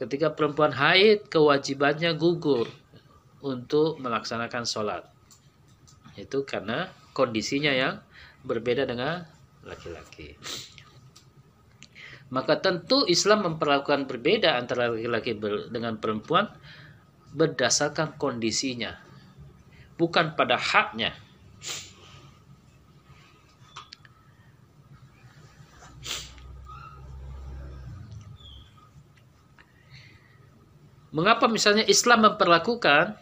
[0.02, 2.66] ketika perempuan haid kewajibannya gugur
[3.46, 5.04] untuk melaksanakan sholat.
[6.18, 8.02] Itu karena kondisinya yang
[8.42, 9.22] berbeda dengan
[9.62, 10.40] laki-laki.
[12.32, 15.36] Maka tentu Islam memperlakukan berbeda antara laki-laki
[15.70, 16.48] dengan perempuan
[17.36, 19.12] berdasarkan kondisinya
[20.02, 21.14] bukan pada haknya
[31.12, 33.20] Mengapa misalnya Islam memperlakukan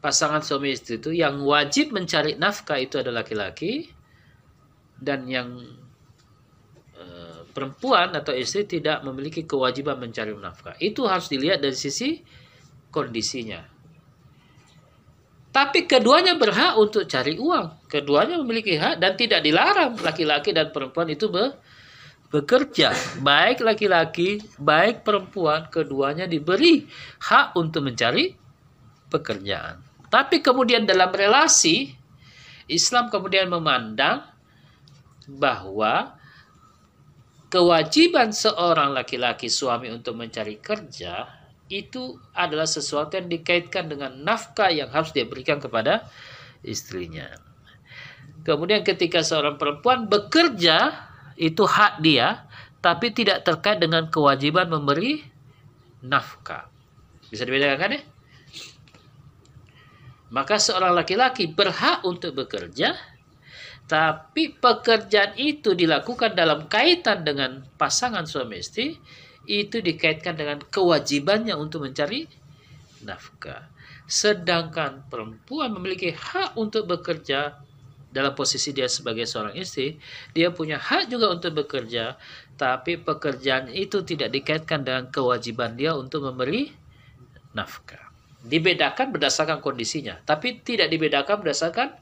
[0.00, 3.92] pasangan suami istri itu yang wajib mencari nafkah itu adalah laki-laki
[4.96, 5.60] dan yang
[6.96, 7.04] e,
[7.52, 10.72] perempuan atau istri tidak memiliki kewajiban mencari nafkah.
[10.80, 12.24] Itu harus dilihat dari sisi
[12.88, 13.60] kondisinya.
[15.50, 17.90] Tapi keduanya berhak untuk cari uang.
[17.90, 21.58] Keduanya memiliki hak dan tidak dilarang laki-laki dan perempuan itu ber,
[22.30, 26.86] bekerja, baik laki-laki, baik perempuan, keduanya diberi
[27.26, 28.30] hak untuk mencari
[29.10, 29.82] pekerjaan.
[30.06, 31.90] Tapi kemudian dalam relasi,
[32.70, 34.22] Islam kemudian memandang
[35.26, 36.14] bahwa
[37.50, 41.26] kewajiban seorang laki-laki suami untuk mencari kerja
[41.70, 46.06] itu adalah sesuatu yang dikaitkan dengan nafkah yang harus dia berikan kepada
[46.62, 47.26] istrinya.
[48.46, 51.09] Kemudian ketika seorang perempuan bekerja
[51.40, 52.44] itu hak dia
[52.84, 55.24] tapi tidak terkait dengan kewajiban memberi
[56.04, 56.68] nafkah.
[57.32, 58.02] Bisa dibedakan kan ya?
[60.30, 62.92] Maka seorang laki-laki berhak untuk bekerja
[63.90, 68.94] tapi pekerjaan itu dilakukan dalam kaitan dengan pasangan suami istri
[69.50, 72.30] itu dikaitkan dengan kewajibannya untuk mencari
[73.02, 73.66] nafkah.
[74.06, 77.58] Sedangkan perempuan memiliki hak untuk bekerja
[78.10, 79.98] dalam posisi dia sebagai seorang istri,
[80.34, 82.18] dia punya hak juga untuk bekerja,
[82.58, 86.74] tapi pekerjaan itu tidak dikaitkan dengan kewajiban dia untuk memberi
[87.54, 88.10] nafkah.
[88.40, 91.92] Dibedakan berdasarkan kondisinya, tapi tidak dibedakan berdasarkan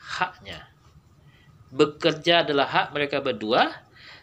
[0.00, 0.70] haknya
[1.70, 3.70] bekerja adalah hak mereka berdua,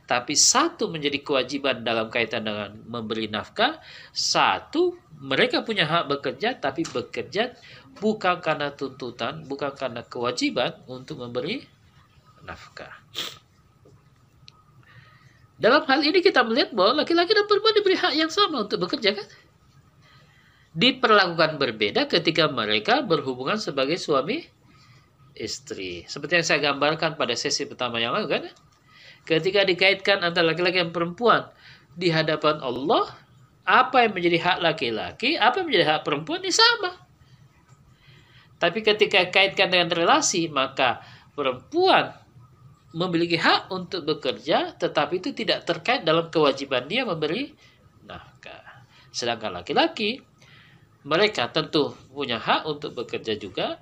[0.07, 3.79] tapi satu menjadi kewajiban dalam kaitan dengan memberi nafkah,
[4.11, 7.55] satu mereka punya hak bekerja, tapi bekerja
[7.97, 11.65] bukan karena tuntutan, bukan karena kewajiban untuk memberi
[12.47, 12.93] nafkah.
[15.57, 19.17] Dalam hal ini kita melihat bahwa laki-laki dan perempuan diberi hak yang sama untuk bekerja
[19.17, 19.27] kan?
[20.77, 24.45] Diperlakukan berbeda ketika mereka berhubungan sebagai suami
[25.33, 26.05] istri.
[26.05, 28.43] Seperti yang saya gambarkan pada sesi pertama yang lalu kan.
[29.25, 31.49] Ketika dikaitkan antara laki-laki dan perempuan
[31.97, 33.09] di hadapan Allah,
[33.65, 37.06] apa yang menjadi hak laki-laki, apa yang menjadi hak perempuan ini sama.
[38.57, 41.01] Tapi ketika kaitkan dengan relasi, maka
[41.37, 42.13] perempuan
[42.97, 47.53] memiliki hak untuk bekerja, tetapi itu tidak terkait dalam kewajiban dia memberi
[48.09, 48.85] nafkah.
[49.13, 50.21] Sedangkan laki-laki,
[51.05, 53.77] mereka tentu punya hak untuk bekerja juga,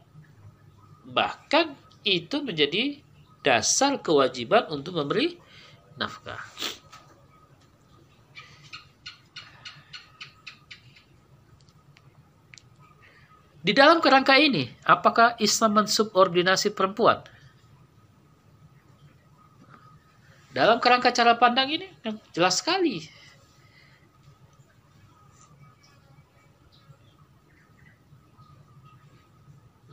[1.05, 2.97] Bahkan itu menjadi
[3.45, 5.38] dasar kewajiban untuk memberi
[6.01, 6.41] nafkah.
[13.66, 17.26] Di dalam kerangka ini, apakah Islam mensubordinasi perempuan?
[20.53, 21.89] Dalam kerangka cara pandang ini,
[22.30, 23.01] jelas sekali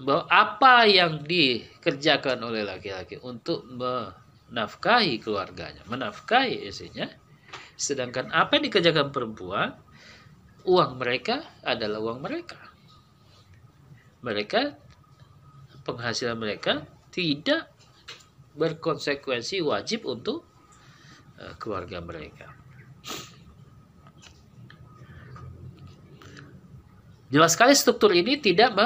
[0.03, 7.09] bahwa apa yang dikerjakan oleh laki-laki untuk menafkahi keluarganya, menafkahi istrinya,
[7.79, 9.73] sedangkan apa yang dikerjakan perempuan,
[10.69, 12.72] uang mereka adalah uang mereka.
[14.23, 14.79] Mereka
[15.83, 17.69] penghasilan mereka tidak
[18.55, 20.47] berkonsekuensi wajib untuk
[21.43, 22.55] uh, keluarga mereka.
[27.33, 28.77] Jelas sekali struktur ini tidak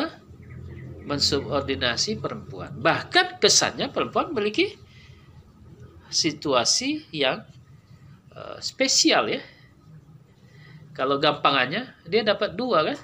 [1.02, 2.78] mensubordinasi perempuan.
[2.78, 4.78] Bahkan kesannya perempuan memiliki
[6.06, 7.42] situasi yang
[8.30, 9.42] uh, spesial ya.
[10.94, 12.98] Kalau gampangannya dia dapat dua kan.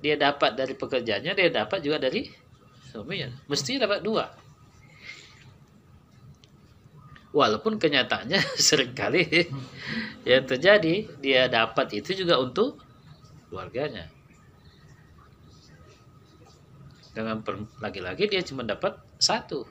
[0.00, 2.28] Dia dapat dari pekerjaannya, dia dapat juga dari
[2.88, 3.28] suaminya.
[3.46, 4.24] Mestinya dapat dua.
[7.30, 9.22] Walaupun kenyataannya sering kali
[10.30, 12.82] yang terjadi dia dapat itu juga untuk
[13.46, 14.10] keluarganya
[17.10, 17.42] dengan
[17.82, 19.66] laki-laki dia cuma dapat satu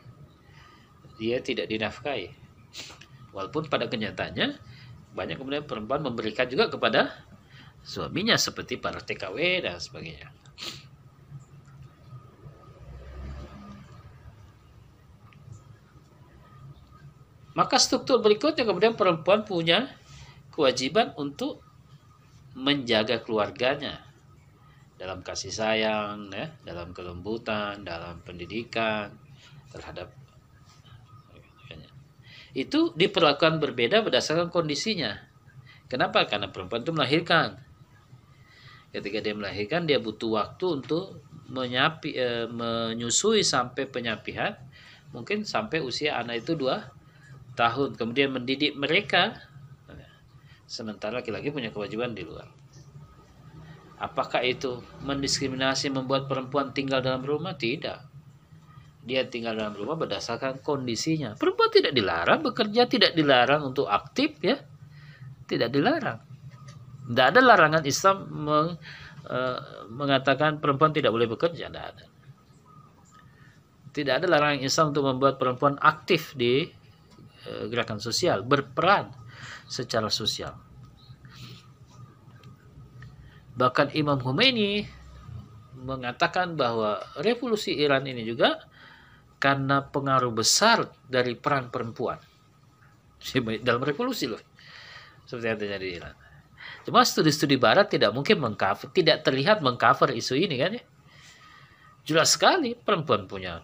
[1.16, 2.32] dia tidak dinafkahi
[3.32, 4.60] walaupun pada kenyataannya
[5.16, 7.16] banyak kemudian perempuan memberikan juga kepada
[7.84, 10.30] suaminya seperti para TKW dan sebagainya
[17.58, 19.90] maka struktur berikutnya kemudian perempuan punya
[20.54, 21.64] kewajiban untuk
[22.56, 24.04] menjaga keluarganya
[25.00, 29.08] dalam kasih sayang, ya, dalam kelembutan, dalam pendidikan
[29.72, 30.12] terhadap
[32.58, 35.22] itu diperlakukan berbeda berdasarkan kondisinya.
[35.86, 36.26] Kenapa?
[36.26, 37.62] Karena perempuan itu melahirkan.
[38.90, 44.58] Ketika dia melahirkan, dia butuh waktu untuk menyapi, e, menyusui sampai penyapihan,
[45.14, 46.90] mungkin sampai usia anak itu dua
[47.54, 47.98] tahun.
[47.98, 49.38] Kemudian mendidik mereka,
[50.70, 52.46] sementara laki-laki punya kewajiban di luar.
[54.00, 57.58] Apakah itu mendiskriminasi membuat perempuan tinggal dalam rumah?
[57.60, 58.00] Tidak.
[59.04, 61.36] Dia tinggal dalam rumah berdasarkan kondisinya.
[61.36, 64.56] Perempuan tidak dilarang bekerja, tidak dilarang untuk aktif ya.
[65.50, 66.29] Tidak dilarang.
[67.10, 68.70] Tidak ada larangan Islam meng,
[69.26, 72.06] uh, mengatakan perempuan tidak boleh bekerja, tidak ada.
[73.90, 76.70] Tidak ada larangan Islam untuk membuat perempuan aktif di
[77.50, 79.10] uh, gerakan sosial, berperan
[79.66, 80.54] secara sosial.
[83.58, 84.86] Bahkan Imam Khomeini
[85.82, 88.62] mengatakan bahwa revolusi Iran ini juga
[89.40, 92.20] karena pengaruh besar dari peran perempuan
[93.68, 94.44] dalam revolusi loh
[95.24, 96.16] seperti yang terjadi di Iran.
[96.90, 100.82] Cuma studi-studi Barat tidak mungkin mengcover, tidak terlihat mengcover isu ini kan ya.
[102.02, 103.62] Jelas sekali perempuan punya.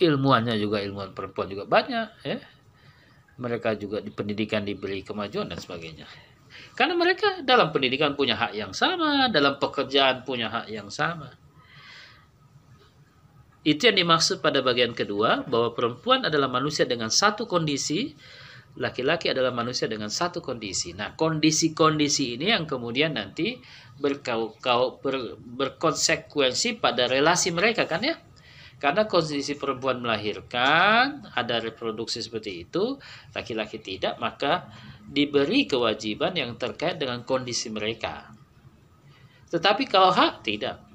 [0.00, 2.40] Ilmuannya juga ilmuwan perempuan juga banyak ya.
[3.36, 6.08] Mereka juga di pendidikan diberi kemajuan dan sebagainya.
[6.72, 11.36] Karena mereka dalam pendidikan punya hak yang sama, dalam pekerjaan punya hak yang sama.
[13.66, 18.14] Itu yang dimaksud pada bagian kedua, bahwa perempuan adalah manusia dengan satu kondisi,
[18.78, 20.94] laki-laki adalah manusia dengan satu kondisi.
[20.94, 23.58] Nah, kondisi-kondisi ini yang kemudian nanti
[23.98, 28.14] berkau-kau ber, berkonsekuensi pada relasi mereka kan ya?
[28.78, 32.94] Karena kondisi perempuan melahirkan, ada reproduksi seperti itu,
[33.34, 34.70] laki-laki tidak, maka
[35.10, 38.30] diberi kewajiban yang terkait dengan kondisi mereka.
[39.50, 40.85] Tetapi kalau hak tidak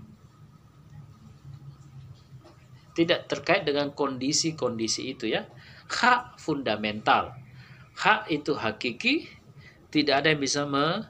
[2.91, 5.47] tidak terkait dengan kondisi-kondisi itu ya.
[5.87, 7.35] Hak fundamental.
[7.95, 9.27] Hak itu hakiki,
[9.91, 11.03] tidak ada yang bisa me,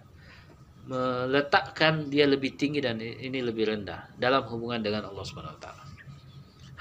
[0.89, 5.73] meletakkan dia lebih tinggi dan ini lebih rendah dalam hubungan dengan Allah Subhanahu wa.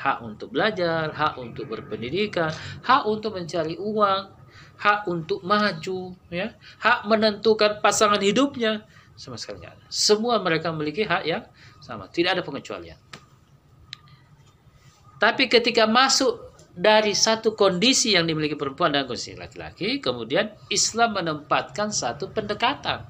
[0.00, 2.48] Hak untuk belajar, hak untuk berpendidikan,
[2.80, 4.32] hak untuk mencari uang,
[4.80, 9.60] hak untuk maju, ya, hak menentukan pasangan hidupnya sama sekali.
[9.92, 11.44] Semua mereka memiliki hak yang
[11.84, 12.96] sama, tidak ada pengecualian.
[15.20, 21.92] Tapi ketika masuk dari satu kondisi yang dimiliki perempuan dan kondisi laki-laki, kemudian Islam menempatkan
[21.92, 23.04] satu pendekatan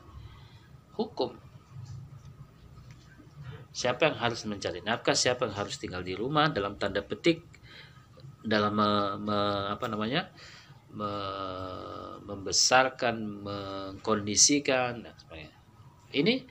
[0.99, 1.39] hukum.
[3.71, 7.47] Siapa yang harus mencari nafkah, siapa yang harus tinggal di rumah dalam tanda petik
[8.43, 8.91] dalam me,
[9.23, 9.39] me,
[9.71, 10.35] apa namanya?
[10.91, 11.11] Me,
[12.27, 13.15] membesarkan,
[13.47, 15.07] mengkondisikan.
[16.11, 16.43] Ini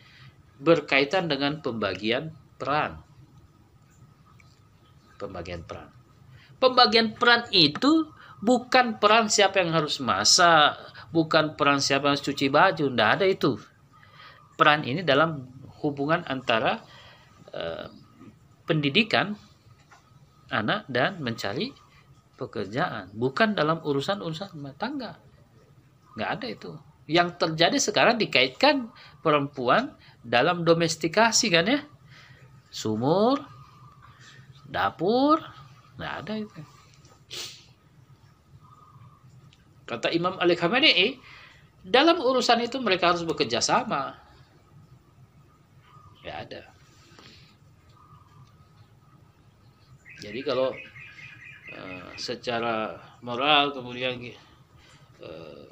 [0.56, 3.09] berkaitan dengan pembagian peran
[5.20, 5.92] pembagian peran.
[6.58, 8.08] Pembagian peran itu
[8.40, 10.80] bukan peran siapa yang harus masak,
[11.12, 13.60] bukan peran siapa yang harus cuci baju, tidak ada itu.
[14.56, 15.48] Peran ini dalam
[15.84, 16.84] hubungan antara
[17.52, 17.88] uh,
[18.64, 19.36] pendidikan
[20.52, 21.72] anak dan mencari
[22.40, 25.20] pekerjaan, bukan dalam urusan-urusan rumah tangga.
[26.16, 26.72] Nggak ada itu.
[27.10, 28.92] Yang terjadi sekarang dikaitkan
[29.24, 31.80] perempuan dalam domestikasi kan ya.
[32.70, 33.59] Sumur,
[34.70, 35.42] dapur?
[35.98, 36.62] Nggak ada itu.
[39.90, 41.18] Kata Imam Ali Khamenei
[41.82, 44.14] dalam urusan itu mereka harus bekerja sama.
[46.22, 46.62] Ya ada.
[50.20, 50.76] Jadi kalau
[51.74, 54.20] uh, secara moral kemudian
[55.24, 55.70] uh,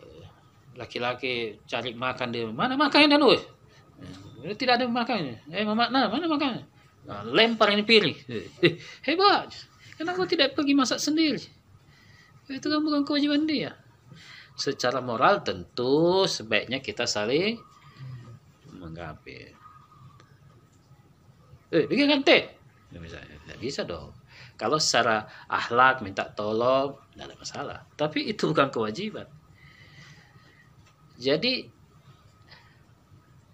[0.78, 3.22] laki-laki cari makan di mana makan dan
[4.56, 6.64] tidak ada makannya eh mama nah mana makannya
[7.08, 8.16] Nah, lempar ini pilih.
[8.28, 8.76] Eh,
[9.08, 9.48] hebat.
[9.96, 11.40] Kenapa tidak pergi masak sendiri?
[12.52, 13.74] Itu kan bukan kewajiban dia.
[14.60, 17.58] Secara moral tentu sebaiknya kita saling
[18.76, 19.56] menggapai.
[21.72, 22.44] Eh, bikin kan teh?
[22.92, 24.12] Tidak bisa dong.
[24.58, 27.80] Kalau secara akhlak minta tolong, tidak ada masalah.
[27.94, 29.28] Tapi itu bukan kewajiban.
[31.18, 31.66] Jadi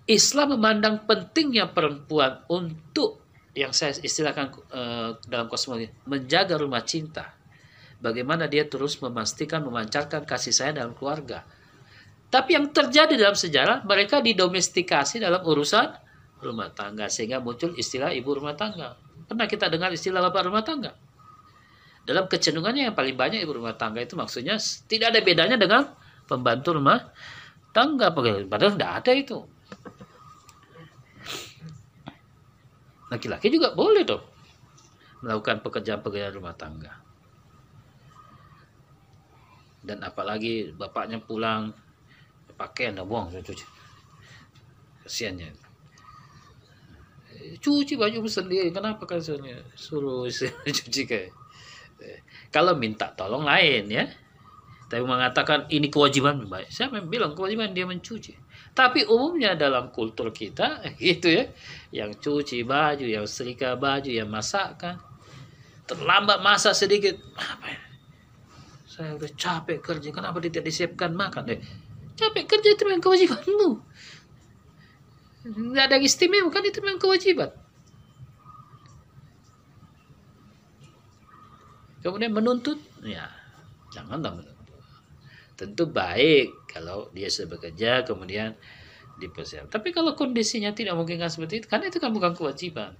[0.07, 3.22] Islam memandang pentingnya perempuan untuk
[3.53, 7.37] yang saya istilahkan uh, dalam kosmologi menjaga rumah cinta.
[8.03, 11.45] Bagaimana dia terus memastikan memancarkan kasih sayang dalam keluarga.
[12.27, 15.87] Tapi yang terjadi dalam sejarah mereka didomestikasi dalam urusan
[16.43, 18.97] rumah tangga sehingga muncul istilah ibu rumah tangga.
[19.29, 20.91] Pernah kita dengar istilah bapak rumah tangga?
[22.03, 25.87] Dalam kecenderungannya yang paling banyak ibu rumah tangga itu maksudnya tidak ada bedanya dengan
[26.27, 27.13] pembantu rumah
[27.71, 28.11] tangga.
[28.11, 29.37] Padahal tidak ada itu.
[33.13, 34.25] Laki-laki juga boleh dong
[35.23, 36.91] melakukan pekerjaan-pekerjaan rumah tangga.
[39.79, 41.71] Dan apalagi bapaknya pulang
[42.59, 43.65] pakaian dah buang cuci.
[45.07, 45.51] Kasiannya.
[47.59, 48.71] Cuci baju sendiri.
[48.71, 50.27] Kenapa kan suruh
[50.79, 51.31] cuci kayak
[52.51, 54.05] kalau minta tolong lain ya.
[54.91, 56.69] Tapi mengatakan ini kewajiban baik.
[56.69, 58.35] Siapa bilang kewajiban dia mencuci?
[58.73, 61.45] Tapi umumnya dalam kultur kita gitu ya,
[61.93, 64.97] yang cuci baju, yang setrika baju, yang masakkan,
[65.85, 67.81] terlambat masak sedikit, apa ya?
[68.89, 71.53] Saya udah capek kerja, kenapa tidak disiapkan makan?
[71.53, 71.61] Eh,
[72.17, 73.69] capek kerja itu memang kewajibanmu.
[75.43, 77.51] Tidak ada istimewa kan itu memang kewajiban.
[82.05, 83.27] Kemudian menuntut, ya
[83.93, 84.81] janganlah menuntut.
[85.55, 88.57] Tentu baik kalau dia sudah bekerja kemudian
[89.21, 89.69] dipersiapkan.
[89.69, 92.97] Tapi kalau kondisinya tidak mungkin kan seperti itu, karena itu kan bukan kewajiban.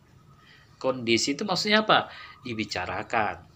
[0.77, 2.13] Kondisi itu maksudnya apa?
[2.45, 3.49] Dibicarakan.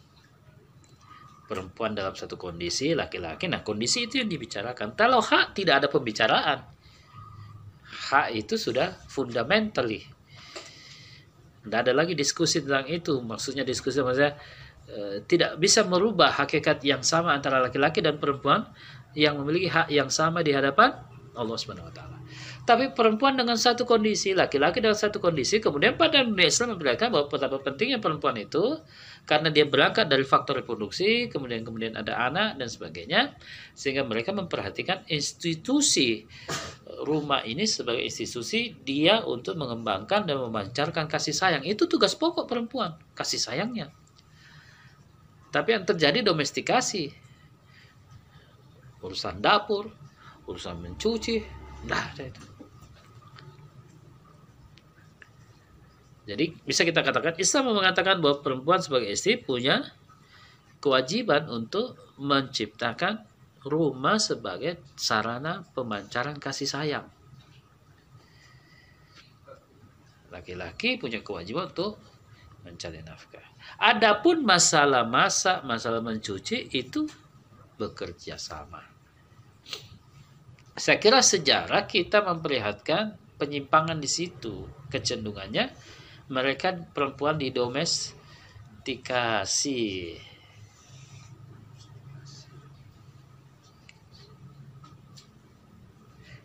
[1.48, 3.48] Perempuan dalam satu kondisi, laki-laki.
[3.48, 4.98] Nah, kondisi itu yang dibicarakan.
[4.98, 6.76] Kalau hak tidak ada pembicaraan.
[7.88, 10.04] hak itu sudah fundamentally
[11.68, 14.40] tidak ada lagi diskusi tentang itu maksudnya diskusi maksudnya
[14.88, 18.64] e, tidak bisa merubah hakikat yang sama antara laki-laki dan perempuan
[19.14, 20.96] yang memiliki hak yang sama di hadapan
[21.38, 22.18] Allah Subhanahu wa taala
[22.68, 27.32] tapi perempuan dengan satu kondisi, laki-laki dengan satu kondisi, kemudian pada dunia Islam memperlihatkan bahwa
[27.32, 28.84] betapa pentingnya perempuan itu
[29.24, 33.40] karena dia berangkat dari faktor reproduksi, kemudian kemudian ada anak dan sebagainya,
[33.72, 36.28] sehingga mereka memperhatikan institusi
[37.08, 41.64] rumah ini sebagai institusi dia untuk mengembangkan dan memancarkan kasih sayang.
[41.64, 43.96] Itu tugas pokok perempuan, kasih sayangnya.
[45.56, 47.16] Tapi yang terjadi domestikasi,
[49.02, 49.90] urusan dapur,
[50.50, 51.44] urusan mencuci,
[51.86, 52.58] nah itu.
[56.28, 59.80] Jadi bisa kita katakan Islam mengatakan bahwa perempuan sebagai istri punya
[60.84, 63.24] kewajiban untuk menciptakan
[63.64, 67.08] rumah sebagai sarana pemancaran kasih sayang.
[70.28, 71.96] Laki-laki punya kewajiban untuk
[72.68, 73.48] mencari nafkah.
[73.80, 77.08] Adapun masalah masak, masalah mencuci itu
[77.78, 78.82] bekerja sama.
[80.78, 85.70] Saya kira sejarah kita memperlihatkan penyimpangan di situ, kecenderungannya
[86.28, 90.20] mereka perempuan di domestikasi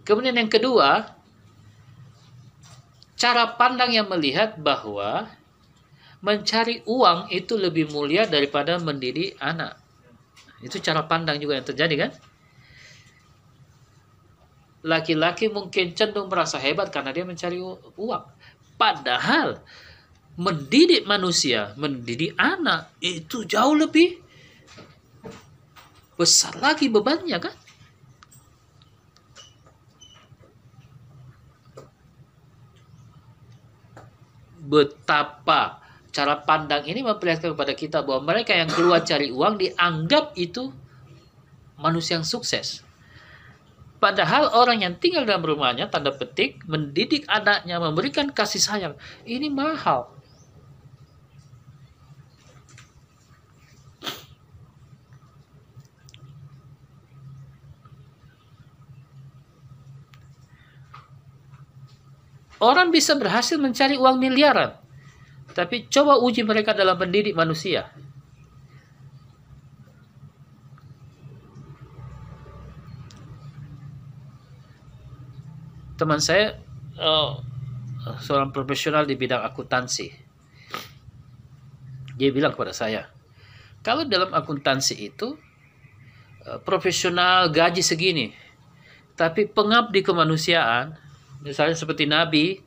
[0.03, 1.15] Kemudian yang kedua,
[3.15, 5.31] cara pandang yang melihat bahwa
[6.19, 9.79] mencari uang itu lebih mulia daripada mendidik anak.
[10.63, 12.11] Itu cara pandang juga yang terjadi kan?
[14.87, 17.59] Laki-laki mungkin cenderung merasa hebat karena dia mencari
[17.99, 18.25] uang.
[18.79, 19.63] Padahal
[20.39, 24.23] mendidik manusia, mendidik anak itu jauh lebih
[26.15, 27.55] besar lagi bebannya kan?
[34.63, 35.82] Betapa
[36.13, 40.69] cara pandang ini memperlihatkan kepada kita bahwa mereka yang keluar cari uang dianggap itu
[41.81, 42.85] manusia yang sukses.
[43.97, 48.95] Padahal orang yang tinggal dalam rumahnya, tanda petik, mendidik anaknya, memberikan kasih sayang,
[49.25, 50.11] ini mahal.
[62.63, 64.82] Orang bisa berhasil mencari uang miliaran,
[65.53, 67.93] tapi coba uji mereka dalam mendidik manusia.
[76.03, 76.59] teman saya
[76.99, 77.39] uh,
[78.19, 80.11] seorang profesional di bidang akuntansi.
[82.19, 83.07] Dia bilang kepada saya,
[83.87, 85.39] kalau dalam akuntansi itu
[86.43, 88.35] uh, profesional gaji segini,
[89.15, 90.99] tapi pengabdi kemanusiaan,
[91.47, 92.59] misalnya seperti nabi,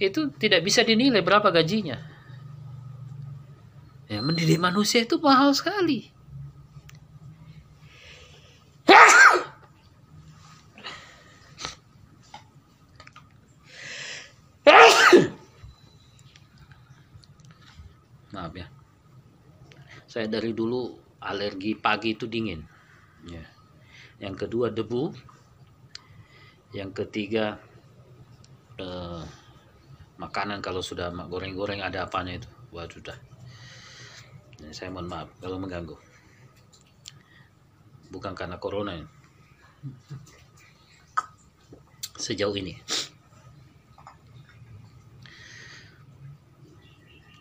[0.00, 2.17] itu tidak bisa dinilai berapa gajinya.
[4.08, 6.08] Ya, mendidik manusia itu mahal sekali.
[18.38, 18.70] maaf ya.
[20.08, 22.64] Saya dari dulu alergi pagi itu dingin.
[23.28, 23.44] Ya.
[24.24, 25.12] Yang kedua debu.
[26.72, 27.60] Yang ketiga
[28.80, 29.24] eh,
[30.16, 32.48] makanan kalau sudah goreng-goreng ada apanya itu?
[32.72, 33.16] Wah sudah.
[33.16, 33.37] ya,
[34.74, 35.96] saya mohon maaf kalau mengganggu
[38.10, 39.06] bukan karena corona ya.
[42.18, 42.74] sejauh ini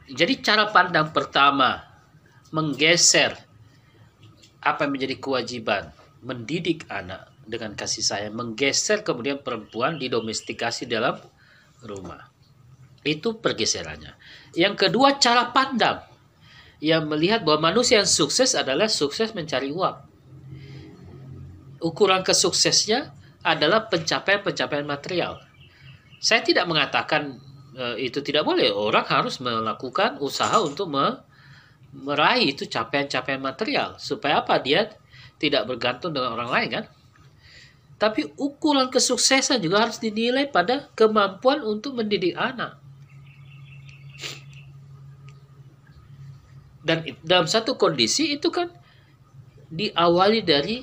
[0.08, 1.84] Jadi cara pandang pertama
[2.56, 3.36] menggeser
[4.64, 5.92] apa yang menjadi kewajiban
[6.24, 11.20] mendidik anak dengan kasih sayang, menggeser kemudian perempuan didomestikasi dalam
[11.84, 12.32] rumah.
[13.04, 14.16] Itu pergeserannya.
[14.56, 16.04] Yang kedua cara pandang
[16.78, 19.98] yang melihat bahwa manusia yang sukses adalah sukses mencari uang.
[21.82, 25.42] Ukuran kesuksesnya adalah pencapaian-pencapaian material.
[26.18, 27.38] Saya tidak mengatakan
[27.78, 28.74] Eh, itu tidak boleh.
[28.74, 31.22] Orang harus melakukan usaha untuk me
[31.94, 34.02] meraih itu capaian-capaian material.
[34.02, 34.58] Supaya apa?
[34.58, 34.90] Dia
[35.38, 36.86] tidak bergantung dengan orang lain kan?
[38.02, 42.82] Tapi ukuran kesuksesan juga harus dinilai pada kemampuan untuk mendidik anak.
[46.88, 48.72] Dan dalam satu kondisi itu kan
[49.68, 50.80] diawali dari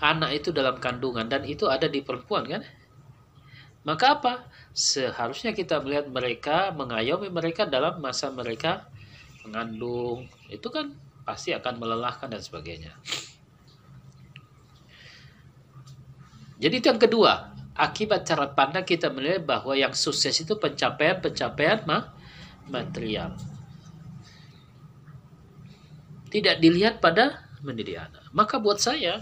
[0.00, 2.64] anak itu dalam kandungan dan itu ada di perempuan kan?
[3.84, 4.34] Maka apa?
[4.72, 8.88] seharusnya kita melihat mereka mengayomi mereka dalam masa mereka
[9.44, 10.96] mengandung itu kan
[11.28, 12.96] pasti akan melelahkan dan sebagainya
[16.56, 22.16] jadi itu yang kedua akibat cara pandang kita melihat bahwa yang sukses itu pencapaian-pencapaian ma
[22.68, 23.36] material.
[26.32, 28.24] Tidak dilihat pada mendidik anak.
[28.32, 29.20] Maka buat saya,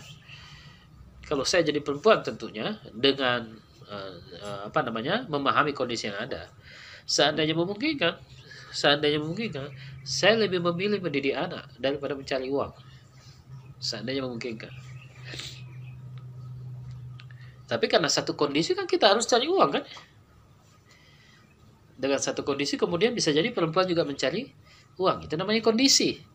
[1.26, 3.50] kalau saya jadi perempuan tentunya dengan
[3.90, 6.46] uh, apa namanya memahami kondisi yang ada,
[7.04, 8.14] seandainya memungkinkan,
[8.70, 9.74] seandainya memungkinkan,
[10.06, 12.72] saya lebih memilih mendidik anak daripada mencari uang.
[13.82, 14.70] Seandainya memungkinkan.
[17.70, 19.84] Tapi karena satu kondisi kan kita harus cari uang kan?
[21.94, 24.50] Dengan satu kondisi kemudian bisa jadi perempuan juga mencari
[24.98, 25.30] uang.
[25.30, 26.29] Itu namanya kondisi.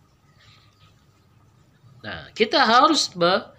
[2.06, 3.50] Nah, kita harus me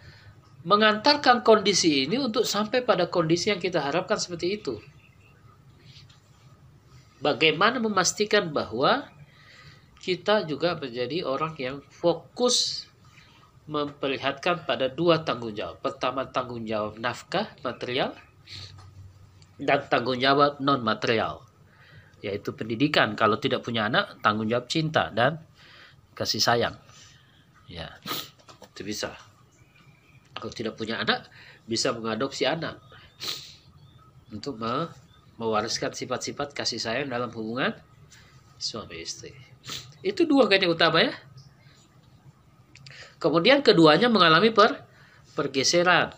[0.66, 4.74] mengantarkan kondisi ini untuk sampai pada kondisi yang kita harapkan seperti itu.
[7.22, 9.06] Bagaimana memastikan bahwa
[10.02, 12.86] kita juga menjadi orang yang fokus
[13.66, 15.82] memperlihatkan pada dua tanggung jawab.
[15.82, 18.14] Pertama tanggung jawab nafkah material
[19.58, 21.42] dan tanggung jawab non material
[22.26, 23.14] yaitu pendidikan.
[23.14, 25.42] Kalau tidak punya anak, tanggung jawab cinta dan
[26.14, 26.74] kasih sayang.
[27.66, 27.98] Ya,
[28.76, 29.16] itu bisa.
[30.36, 31.32] Kalau tidak punya anak,
[31.64, 32.76] bisa mengadopsi anak
[34.28, 34.60] untuk
[35.40, 37.72] mewariskan sifat-sifat kasih sayang dalam hubungan
[38.60, 39.32] suami istri.
[40.04, 41.16] Itu dua yang utama ya.
[43.16, 44.84] Kemudian keduanya mengalami per
[45.32, 46.12] pergeseran.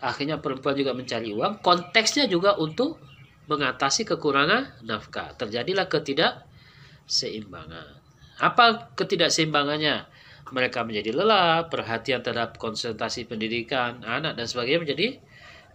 [0.00, 1.64] Akhirnya perempuan juga mencari uang.
[1.64, 3.00] Konteksnya juga untuk
[3.48, 5.32] mengatasi kekurangan nafkah.
[5.40, 7.96] Terjadilah ketidakseimbangan.
[8.40, 10.08] Apa ketidakseimbangannya?
[10.48, 15.06] Mereka menjadi lelah, perhatian terhadap konsentrasi pendidikan anak dan sebagainya menjadi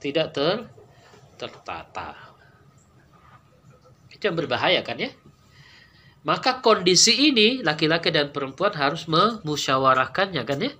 [0.01, 0.67] tidak ter
[1.37, 2.17] tertata.
[4.11, 5.11] Itu yang berbahaya kan ya?
[6.25, 10.71] Maka kondisi ini laki-laki dan perempuan harus memusyawarahkannya kan ya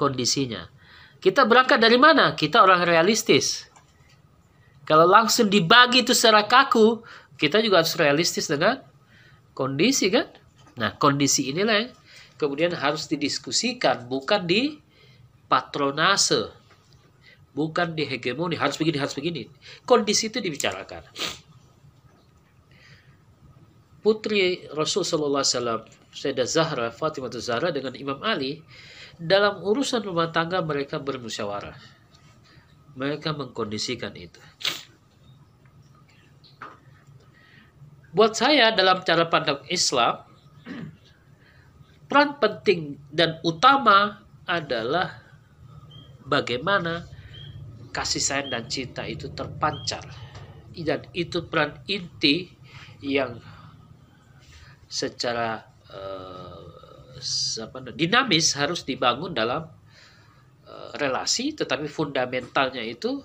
[0.00, 0.66] kondisinya.
[1.20, 2.32] Kita berangkat dari mana?
[2.32, 3.68] Kita orang realistis.
[4.88, 7.04] Kalau langsung dibagi itu secara kaku,
[7.36, 8.80] kita juga harus realistis dengan
[9.52, 10.26] kondisi kan?
[10.80, 11.92] Nah, kondisi inilah yang
[12.40, 14.80] kemudian harus didiskusikan, bukan di
[15.52, 16.56] patronase.
[17.50, 19.42] Bukan di hegemoni, harus begini, harus begini.
[19.82, 21.02] Kondisi itu dibicarakan
[24.00, 28.64] putri Rasul Sallallahu Alaihi Wasallam Sayyidah Zahra Fatimah Zahra dengan Imam Ali
[29.20, 31.76] dalam urusan rumah tangga mereka bermusyawarah
[32.96, 34.40] mereka mengkondisikan itu
[38.10, 40.24] buat saya dalam cara pandang Islam
[42.10, 45.22] peran penting dan utama adalah
[46.26, 47.06] bagaimana
[47.94, 50.02] kasih sayang dan cinta itu terpancar
[50.74, 52.50] dan itu peran inti
[52.98, 53.38] yang
[54.90, 55.62] secara
[55.94, 56.58] uh,
[57.94, 59.70] dinamis harus dibangun dalam
[60.66, 63.22] uh, relasi, tetapi fundamentalnya itu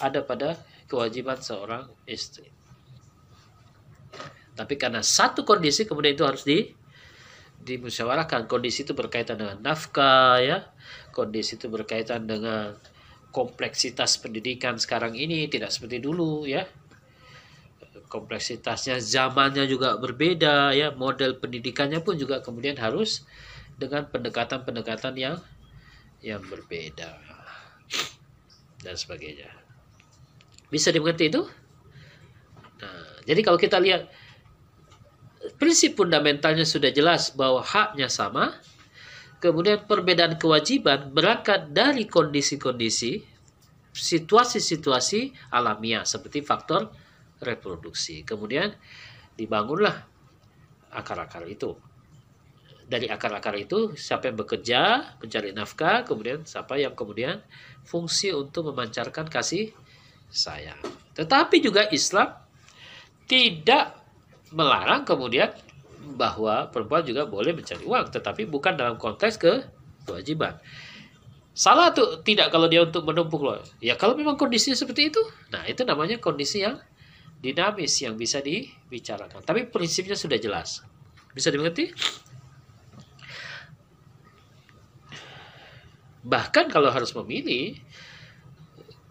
[0.00, 0.56] ada pada
[0.88, 2.48] kewajiban seorang istri.
[4.54, 6.70] Tapi karena satu kondisi kemudian itu harus di
[7.64, 8.46] dimusyawarahkan.
[8.46, 10.68] Kondisi itu berkaitan dengan nafkah ya.
[11.10, 12.76] Kondisi itu berkaitan dengan
[13.34, 16.70] kompleksitas pendidikan sekarang ini tidak seperti dulu ya
[18.14, 23.26] kompleksitasnya zamannya juga berbeda ya model pendidikannya pun juga kemudian harus
[23.74, 25.42] dengan pendekatan-pendekatan yang
[26.22, 27.10] yang berbeda
[28.86, 29.50] dan sebagainya
[30.70, 31.42] bisa dimengerti itu
[32.78, 34.06] nah jadi kalau kita lihat
[35.60, 38.56] prinsip fundamentalnya sudah jelas bahwa haknya sama
[39.44, 43.20] kemudian perbedaan kewajiban berangkat dari kondisi-kondisi
[43.94, 46.90] situasi-situasi alamiah seperti faktor
[47.38, 48.26] reproduksi.
[48.26, 48.74] Kemudian
[49.38, 49.94] dibangunlah
[50.90, 51.78] akar-akar itu.
[52.84, 54.80] Dari akar-akar itu siapa yang bekerja,
[55.16, 57.40] mencari nafkah, kemudian siapa yang kemudian
[57.80, 59.72] fungsi untuk memancarkan kasih
[60.28, 60.80] sayang.
[61.16, 62.28] Tetapi juga Islam
[63.24, 64.03] tidak
[64.54, 65.50] melarang kemudian
[66.14, 69.36] bahwa perempuan juga boleh mencari uang, tetapi bukan dalam konteks
[70.06, 70.56] kewajiban.
[71.54, 73.62] Salah tuh tidak kalau dia untuk menumpuk loh.
[73.78, 75.22] Ya kalau memang kondisinya seperti itu,
[75.54, 76.78] nah itu namanya kondisi yang
[77.38, 79.42] dinamis yang bisa dibicarakan.
[79.42, 80.82] Tapi prinsipnya sudah jelas.
[81.30, 81.94] Bisa dimengerti?
[86.24, 87.76] Bahkan kalau harus memilih,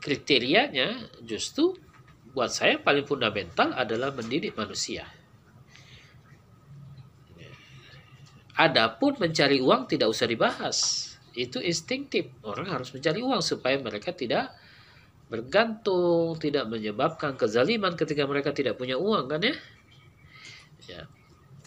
[0.01, 1.77] kriterianya justru
[2.33, 5.05] buat saya paling fundamental adalah mendidik manusia.
[8.53, 10.77] Adapun mencari uang tidak usah dibahas.
[11.33, 12.29] Itu instinktif.
[12.45, 14.53] Orang harus mencari uang supaya mereka tidak
[15.25, 19.55] bergantung, tidak menyebabkan kezaliman ketika mereka tidak punya uang kan ya?
[20.85, 21.01] Ya.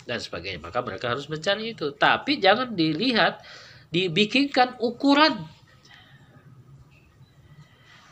[0.06, 0.62] Dan sebagainya.
[0.62, 1.90] Maka mereka harus mencari itu.
[1.90, 3.42] Tapi jangan dilihat
[3.90, 5.56] dibikinkan ukuran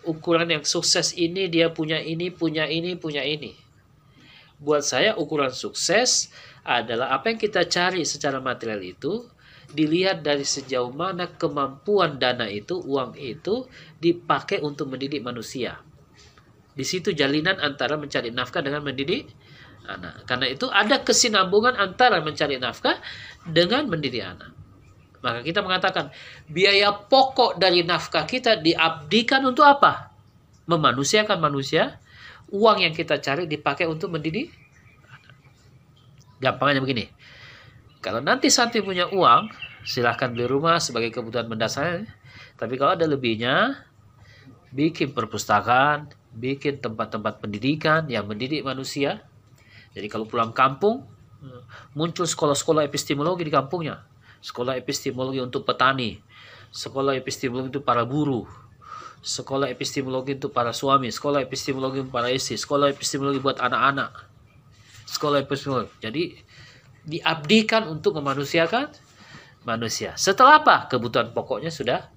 [0.05, 3.57] ukuran yang sukses ini dia punya ini, punya ini, punya ini.
[4.61, 6.31] Buat saya ukuran sukses
[6.65, 9.29] adalah apa yang kita cari secara material itu
[9.71, 13.69] dilihat dari sejauh mana kemampuan dana itu, uang itu
[14.01, 15.77] dipakai untuk mendidik manusia.
[16.75, 19.31] Di situ jalinan antara mencari nafkah dengan mendidik
[19.87, 20.27] anak.
[20.27, 22.99] Karena itu ada kesinambungan antara mencari nafkah
[23.47, 24.51] dengan mendidik anak.
[25.25, 26.13] Maka kita mengatakan
[26.51, 30.13] biaya pokok dari nafkah kita diabdikan untuk apa?
[30.69, 32.01] Memanusiakan manusia.
[32.53, 34.64] Uang yang kita cari dipakai untuk mendidik.
[36.45, 37.09] Gampangnya begini.
[38.05, 39.49] Kalau nanti Santi punya uang,
[39.89, 42.05] silahkan beli rumah sebagai kebutuhan mendasar.
[42.61, 43.81] Tapi kalau ada lebihnya,
[44.77, 49.25] bikin perpustakaan, bikin tempat-tempat pendidikan yang mendidik manusia.
[49.97, 51.09] Jadi kalau pulang kampung,
[51.97, 54.05] muncul sekolah-sekolah epistemologi di kampungnya
[54.45, 56.21] sekolah epistemologi untuk petani,
[56.69, 58.45] sekolah epistemologi untuk para buruh,
[59.25, 64.13] sekolah epistemologi untuk para suami, sekolah epistemologi untuk para istri, sekolah epistemologi buat anak-anak,
[65.15, 65.95] sekolah epistemologi.
[66.03, 66.23] Jadi
[67.07, 68.91] diabdikan untuk memanusiakan
[69.63, 70.19] manusia.
[70.19, 70.91] Setelah apa?
[70.91, 72.11] Kebutuhan pokoknya sudah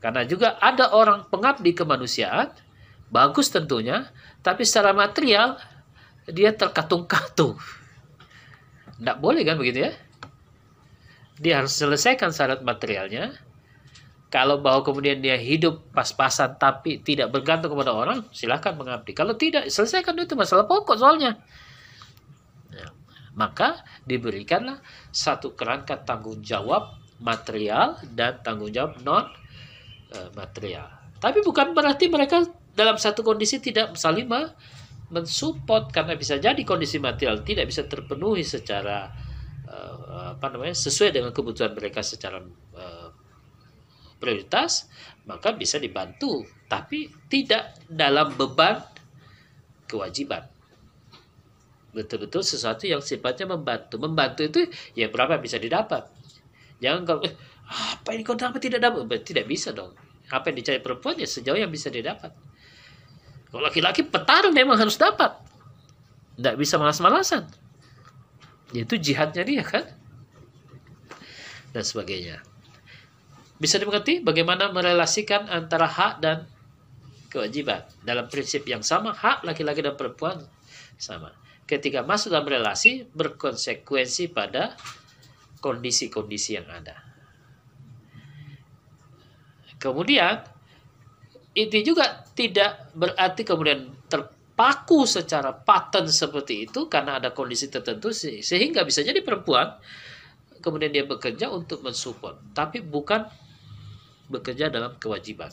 [0.00, 2.48] karena juga ada orang pengabdi kemanusiaan,
[3.12, 4.08] bagus tentunya,
[4.40, 5.60] tapi secara material
[6.24, 7.60] dia terkatung-katung.
[8.96, 9.92] Tidak boleh kan begitu ya?
[11.36, 13.36] Dia harus selesaikan syarat materialnya.
[14.30, 19.10] Kalau bahwa kemudian dia hidup pas-pasan tapi tidak bergantung kepada orang, silahkan mengabdi.
[19.10, 21.34] Kalau tidak, selesaikan itu masalah pokok soalnya.
[22.70, 22.94] Ya.
[23.34, 24.78] Maka diberikanlah
[25.10, 29.26] satu kerangka tanggung jawab material dan tanggung jawab non
[30.14, 30.86] uh, material.
[31.18, 34.30] Tapi bukan berarti mereka dalam satu kondisi tidak saling
[35.10, 39.10] mensupport karena bisa jadi kondisi material tidak bisa terpenuhi secara
[39.66, 42.40] uh, apa namanya sesuai dengan kebutuhan mereka secara
[42.78, 42.99] uh,
[44.20, 44.86] prioritas
[45.24, 48.84] maka bisa dibantu tapi tidak dalam beban
[49.88, 50.46] kewajiban
[51.90, 54.60] betul-betul sesuatu yang sifatnya membantu membantu itu
[54.94, 56.06] ya berapa bisa didapat
[56.78, 57.34] jangan kalau eh,
[57.66, 59.96] apa ini kau tidak dapat tidak bisa dong
[60.30, 62.30] apa yang dicari perempuan ya sejauh yang bisa didapat
[63.50, 65.34] kalau laki-laki petarung memang harus dapat.
[66.38, 67.50] Tidak bisa malas-malasan.
[68.70, 69.84] Itu jihadnya dia kan.
[71.74, 72.38] Dan sebagainya.
[73.60, 76.48] Bisa dimengerti bagaimana merelasikan antara hak dan
[77.28, 77.84] kewajiban.
[78.00, 80.40] Dalam prinsip yang sama, hak laki-laki dan perempuan
[80.96, 81.36] sama.
[81.68, 84.74] Ketika masuk dalam relasi, berkonsekuensi pada
[85.60, 86.96] kondisi-kondisi yang ada.
[89.76, 90.40] Kemudian,
[91.52, 98.86] itu juga tidak berarti kemudian terpaku secara paten seperti itu karena ada kondisi tertentu sehingga
[98.86, 99.74] bisa jadi perempuan
[100.62, 103.26] kemudian dia bekerja untuk mensupport tapi bukan
[104.30, 105.50] bekerja dalam kewajiban.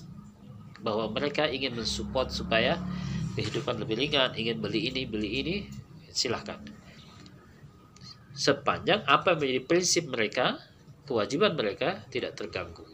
[0.80, 2.78] Bahwa mereka ingin mensupport supaya
[3.34, 5.56] kehidupan lebih ringan ingin beli ini beli ini
[6.10, 6.58] silahkan
[8.38, 10.62] sepanjang apa yang menjadi prinsip mereka
[11.10, 12.86] kewajiban mereka tidak terganggu.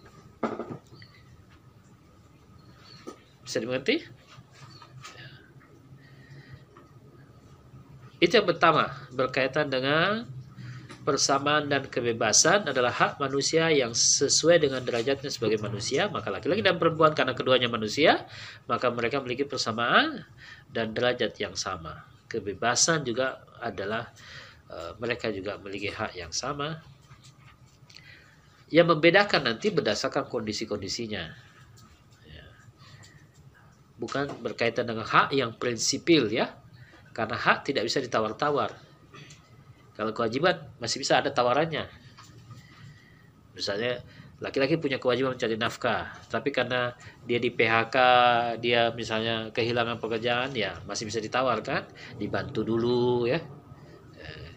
[3.44, 4.00] Bisa dimengerti?
[8.24, 10.24] Itu yang pertama, berkaitan dengan
[11.04, 16.80] persamaan dan kebebasan adalah hak manusia yang sesuai dengan derajatnya sebagai manusia, maka laki-laki dan
[16.80, 18.24] perempuan karena keduanya manusia,
[18.66, 20.24] maka mereka memiliki persamaan
[20.72, 22.08] dan derajat yang sama.
[22.32, 24.10] Kebebasan juga adalah
[24.72, 26.80] uh, mereka juga memiliki hak yang sama.
[28.74, 31.30] Yang membedakan nanti berdasarkan kondisi-kondisinya.
[34.02, 36.58] Bukan berkaitan dengan hak yang prinsipil ya.
[37.14, 38.93] Karena hak tidak bisa ditawar-tawar
[40.04, 41.88] kalau kewajiban masih bisa ada tawarannya.
[43.56, 44.04] Misalnya
[44.44, 46.92] laki-laki punya kewajiban mencari nafkah tapi karena
[47.24, 47.96] dia di PHK
[48.60, 51.88] dia misalnya kehilangan pekerjaan ya masih bisa ditawarkan
[52.20, 53.40] dibantu dulu ya.
[54.20, 54.52] Eh,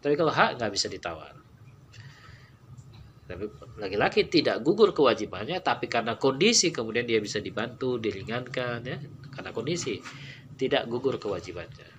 [0.00, 1.36] tapi kalau hak nggak bisa ditawar.
[3.28, 3.44] Tapi
[3.76, 8.96] laki-laki tidak gugur kewajibannya, tapi karena kondisi kemudian dia bisa dibantu, diringankan ya,
[9.36, 10.00] karena kondisi
[10.56, 11.97] tidak gugur kewajibannya.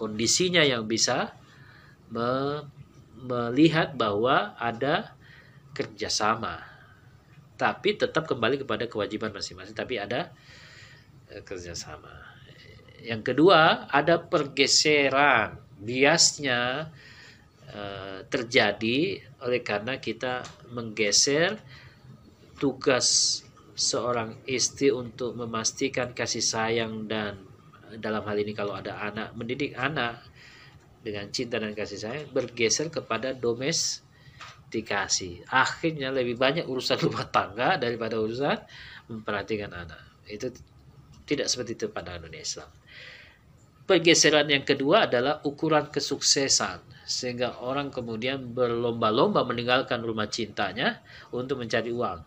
[0.00, 1.36] Kondisinya yang bisa
[2.08, 2.64] me
[3.20, 5.12] melihat bahwa ada
[5.76, 6.64] kerjasama,
[7.60, 10.32] tapi tetap kembali kepada kewajiban masing-masing, tapi ada
[11.28, 12.16] e, kerjasama.
[13.04, 16.88] Yang kedua, ada pergeseran biasnya
[17.70, 20.42] Eh, terjadi oleh karena kita
[20.74, 21.54] menggeser
[22.58, 23.40] tugas
[23.78, 27.38] seorang istri untuk memastikan kasih sayang dan
[27.98, 30.22] dalam hal ini kalau ada anak mendidik anak
[31.00, 34.04] dengan cinta dan kasih sayang bergeser kepada domes
[34.70, 35.42] domestikasi.
[35.50, 38.54] Akhirnya lebih banyak urusan rumah tangga daripada urusan
[39.10, 39.98] memperhatikan anak.
[40.30, 40.54] Itu
[41.26, 42.70] tidak seperti itu pada dunia Islam.
[43.90, 47.02] Pergeseran yang kedua adalah ukuran kesuksesan.
[47.10, 51.02] Sehingga orang kemudian berlomba-lomba meninggalkan rumah cintanya
[51.34, 52.22] untuk mencari uang.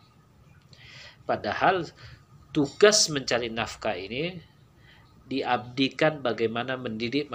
[1.23, 1.87] Padahal
[2.51, 4.35] tugas mencari nafkah ini
[5.33, 7.33] diabdikan bagaimana mendidik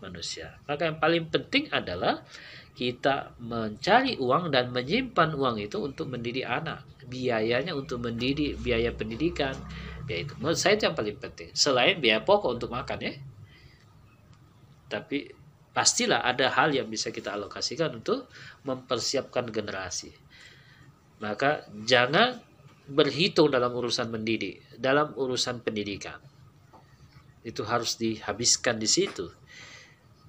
[0.00, 0.56] manusia.
[0.64, 2.24] Maka yang paling penting adalah
[2.72, 6.88] kita mencari uang dan menyimpan uang itu untuk mendidik anak.
[7.04, 9.52] Biayanya untuk mendidik, biaya pendidikan,
[10.08, 10.32] biaya itu.
[10.40, 11.52] Menurut saya itu yang paling penting.
[11.52, 13.12] Selain biaya pokok untuk makan ya.
[14.88, 15.28] Tapi
[15.76, 18.32] pastilah ada hal yang bisa kita alokasikan untuk
[18.64, 20.10] mempersiapkan generasi.
[21.20, 22.40] Maka jangan
[22.88, 26.29] berhitung dalam urusan mendidik, dalam urusan pendidikan.
[27.42, 29.28] Itu harus dihabiskan di situ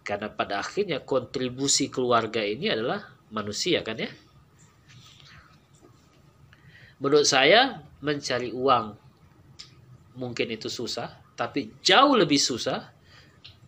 [0.01, 4.09] karena pada akhirnya kontribusi keluarga ini adalah manusia kan ya.
[7.01, 8.93] Menurut saya mencari uang
[10.17, 12.93] mungkin itu susah, tapi jauh lebih susah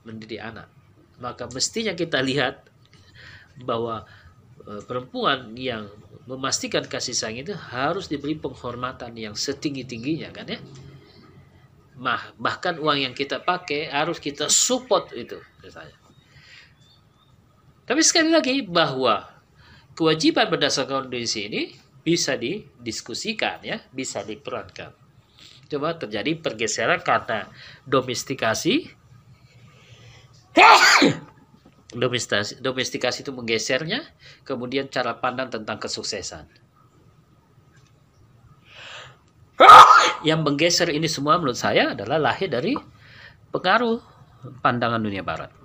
[0.05, 0.69] mendidik anak.
[1.17, 2.69] Maka mestinya kita lihat
[3.63, 4.05] bahwa
[4.61, 5.89] e, perempuan yang
[6.29, 10.59] memastikan kasih sayang itu harus diberi penghormatan yang setinggi-tingginya kan ya.
[12.37, 15.95] Bahkan uang yang kita pakai harus kita support itu misalnya.
[17.83, 19.27] Tapi sekali lagi bahwa
[19.95, 21.61] kewajiban berdasarkan kondisi ini
[22.03, 24.95] bisa didiskusikan ya, bisa diperankan.
[25.67, 27.47] Coba terjadi pergeseran karena
[27.87, 28.87] domestikasi,
[32.63, 34.03] domestikasi itu menggesernya,
[34.47, 36.62] kemudian cara pandang tentang kesuksesan.
[40.27, 42.73] Yang menggeser ini semua menurut saya adalah lahir dari
[43.53, 44.01] pengaruh
[44.63, 45.63] pandangan dunia barat.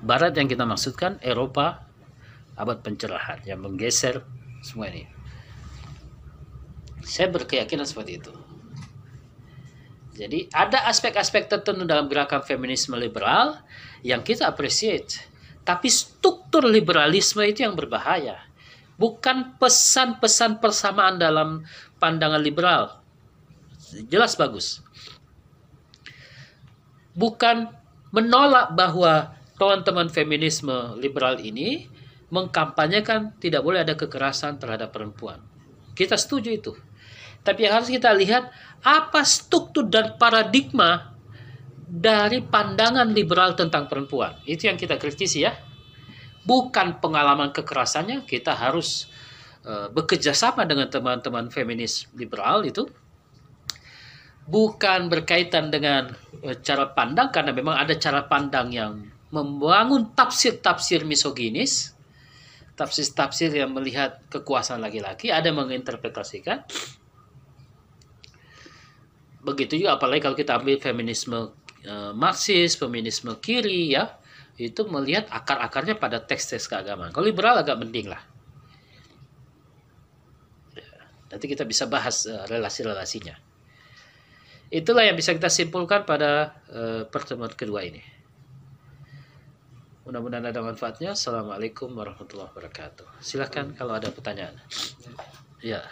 [0.00, 1.84] Barat yang kita maksudkan Eropa
[2.56, 4.24] abad pencerahan yang menggeser
[4.64, 5.04] semua ini.
[7.04, 8.32] Saya berkeyakinan seperti itu.
[10.16, 13.60] Jadi ada aspek-aspek tertentu dalam gerakan feminisme liberal
[14.04, 15.20] yang kita appreciate.
[15.64, 18.40] Tapi struktur liberalisme itu yang berbahaya.
[19.00, 21.64] Bukan pesan-pesan persamaan dalam
[21.96, 23.00] pandangan liberal.
[24.12, 24.84] Jelas bagus.
[27.16, 27.72] Bukan
[28.12, 31.88] menolak bahwa teman-teman feminisme liberal ini
[32.30, 35.40] mengkampanyekan tidak boleh ada kekerasan terhadap perempuan.
[35.96, 36.72] Kita setuju itu.
[37.40, 38.52] Tapi yang harus kita lihat
[38.84, 41.16] apa struktur dan paradigma
[41.90, 44.38] dari pandangan liberal tentang perempuan.
[44.46, 45.52] Itu yang kita kritisi ya.
[46.40, 49.12] Bukan pengalaman kekerasannya, kita harus
[49.64, 52.88] uh, bekerja sama dengan teman-teman feminis liberal itu.
[54.48, 58.92] Bukan berkaitan dengan uh, cara pandang karena memang ada cara pandang yang
[59.30, 61.94] membangun tafsir-tafsir misoginis,
[62.74, 66.66] tafsir-tafsir yang melihat kekuasaan laki-laki, ada menginterpretasikan.
[69.40, 71.52] Begitu juga apalagi kalau kita ambil feminisme
[71.86, 74.19] uh, Marxis, feminisme kiri ya,
[74.68, 77.08] itu melihat akar-akarnya pada teks-teks keagamaan.
[77.16, 78.20] Kalau liberal agak mending lah.
[80.76, 80.90] Ya,
[81.32, 83.40] nanti kita bisa bahas uh, relasi-relasinya.
[84.68, 88.04] Itulah yang bisa kita simpulkan pada uh, pertemuan kedua ini.
[90.04, 91.16] Mudah-mudahan ada manfaatnya.
[91.16, 93.22] Assalamualaikum warahmatullahi wabarakatuh.
[93.22, 94.58] Silahkan kalau ada pertanyaan.
[95.62, 95.86] Ya.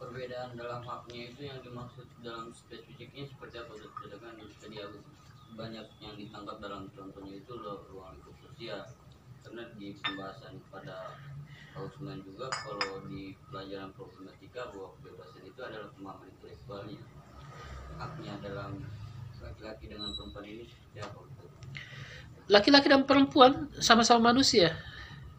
[0.00, 3.72] Perbedaan dalam haknya itu yang dimaksud dalam spesifiknya seperti apa?
[3.76, 4.98] Sedangkan tadi aku
[5.54, 8.82] banyak yang ditangkap dalam contohnya itu ruang lingkup sosial.
[9.46, 11.14] Karena di pembahasan pada
[11.78, 17.00] Hausman juga kalau di pelajaran problematika bahwa kebebasan itu adalah pemahaman intelektualnya.
[17.96, 18.82] Haknya dalam
[19.38, 21.20] laki-laki dengan perempuan ini seperti apa?
[22.46, 24.74] laki-laki dan perempuan sama-sama manusia.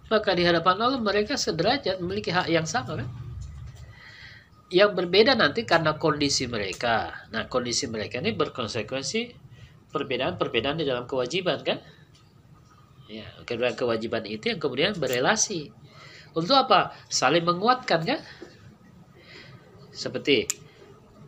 [0.08, 3.10] Maka di hadapan Allah mereka sederajat memiliki hak yang sama kan?
[4.72, 7.28] Yang berbeda nanti karena kondisi mereka.
[7.32, 9.47] Nah, kondisi mereka ini berkonsekuensi
[9.91, 11.79] perbedaan-perbedaan di dalam kewajiban kan?
[13.07, 15.71] Ya, kedua kewajiban itu yang kemudian berelasi.
[16.35, 16.91] Untuk apa?
[17.07, 18.19] Saling menguatkan kan?
[19.95, 20.45] Seperti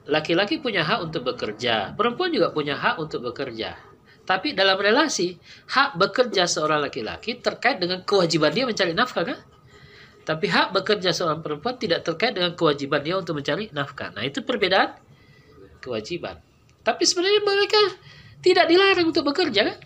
[0.09, 3.79] laki-laki punya hak untuk bekerja, perempuan juga punya hak untuk bekerja.
[4.29, 5.33] Tapi dalam relasi,
[5.73, 9.39] hak bekerja seorang laki-laki terkait dengan kewajiban dia mencari nafkah kan?
[10.21, 14.13] Tapi hak bekerja seorang perempuan tidak terkait dengan kewajiban dia untuk mencari nafkah.
[14.13, 14.93] Nah, itu perbedaan
[15.81, 16.37] kewajiban.
[16.85, 17.81] Tapi sebenarnya mereka
[18.39, 19.77] tidak dilarang untuk bekerja kan?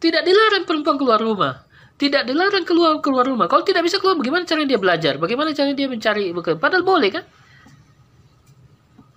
[0.00, 1.62] Tidak dilarang perempuan keluar rumah.
[2.00, 3.46] Tidak dilarang keluar keluar rumah.
[3.46, 5.20] Kalau tidak bisa keluar, bagaimana cara dia belajar?
[5.20, 6.56] Bagaimana cara dia mencari bekerja?
[6.56, 7.24] Padahal boleh kan?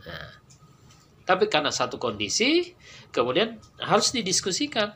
[0.03, 0.29] Nah,
[1.23, 2.75] tapi karena satu kondisi,
[3.15, 4.91] kemudian harus didiskusikan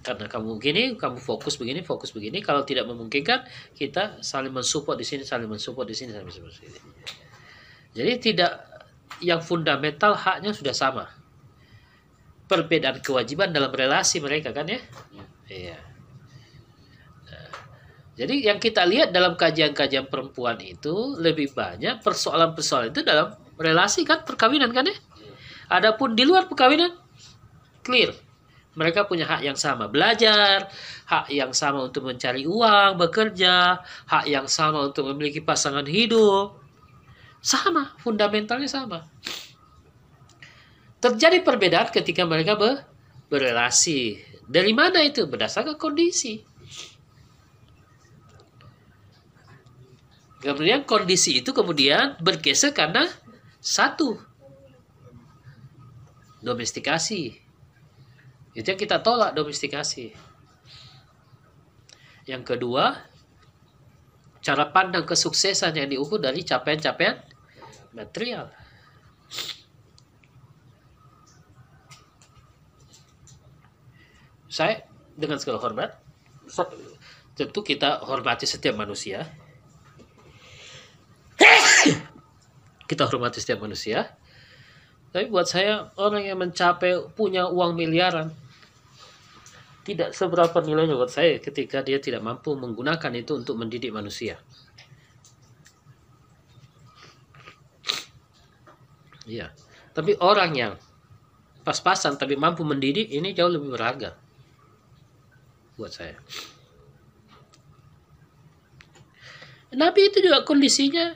[0.00, 2.40] karena kamu begini, kamu fokus begini, fokus begini.
[2.40, 3.44] Kalau tidak memungkinkan,
[3.76, 6.78] kita saling mensupport di sini, saling mensupport di sini, saling mensupport di sini.
[7.92, 8.52] Jadi tidak
[9.20, 11.17] yang fundamental haknya sudah sama.
[12.48, 14.80] Perbedaan kewajiban dalam relasi mereka kan ya?
[15.12, 15.24] Ya.
[15.48, 15.78] Iya.
[17.28, 17.48] Nah,
[18.16, 24.24] jadi yang kita lihat dalam kajian-kajian perempuan itu lebih banyak persoalan-persoalan itu dalam relasi kan
[24.24, 24.96] perkawinan kan ya?
[24.96, 25.32] Iya.
[25.68, 26.96] Adapun di luar perkawinan
[27.84, 28.12] clear.
[28.78, 30.70] Mereka punya hak yang sama belajar,
[31.10, 36.62] hak yang sama untuk mencari uang, bekerja, hak yang sama untuk memiliki pasangan hidup.
[37.42, 39.02] Sama, fundamentalnya sama.
[40.98, 42.82] Terjadi perbedaan ketika mereka ber-
[43.30, 44.18] berrelasi.
[44.48, 45.28] Dari mana itu?
[45.30, 46.42] Berdasarkan kondisi.
[50.38, 53.10] Kemudian kondisi itu kemudian bergeser karena
[53.58, 54.18] satu
[56.42, 57.34] domestikasi.
[58.54, 60.14] Itu yang kita tolak domestikasi.
[62.26, 63.02] Yang kedua,
[64.38, 67.18] cara pandang kesuksesan yang diukur dari capaian-capaian
[67.94, 68.52] material.
[74.58, 74.82] Saya
[75.14, 75.94] dengan segala hormat,
[77.38, 79.22] tentu kita hormati setiap manusia.
[82.90, 84.18] kita hormati setiap manusia.
[85.14, 88.34] Tapi buat saya orang yang mencapai punya uang miliaran
[89.86, 94.42] tidak seberapa nilainya buat saya ketika dia tidak mampu menggunakan itu untuk mendidik manusia.
[99.22, 99.54] Iya.
[99.94, 100.72] Tapi orang yang
[101.62, 104.27] pas-pasan tapi mampu mendidik ini jauh lebih berharga
[105.78, 106.18] buat saya.
[109.72, 111.14] Nabi itu juga kondisinya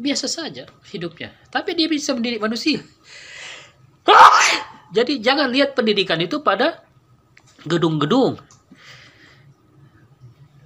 [0.00, 2.80] biasa saja hidupnya, tapi dia bisa mendidik manusia.
[4.90, 6.82] Jadi jangan lihat pendidikan itu pada
[7.62, 8.40] gedung-gedung.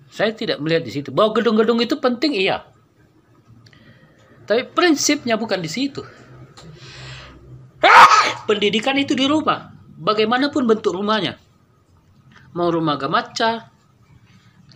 [0.08, 1.10] Saya tidak melihat di situ.
[1.10, 2.64] Bahwa gedung-gedung itu penting iya.
[4.48, 6.00] Tapi prinsipnya bukan di situ.
[8.48, 9.74] Pendidikan itu di rumah.
[9.98, 11.36] Bagaimanapun bentuk rumahnya.
[12.54, 13.66] Mau rumah gamaca,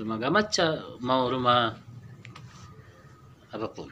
[0.02, 1.78] rumah gamaca, mau rumah
[3.54, 3.86] apa pun.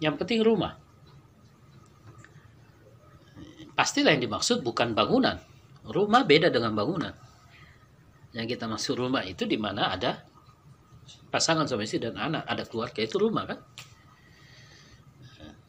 [0.00, 0.80] Yang penting rumah.
[3.74, 5.36] Pastilah yang dimaksud bukan bangunan.
[5.84, 7.12] Rumah beda dengan bangunan.
[8.32, 10.24] Yang kita maksud rumah itu di mana ada
[11.28, 13.58] pasangan suami istri dan anak, ada keluarga itu rumah kan.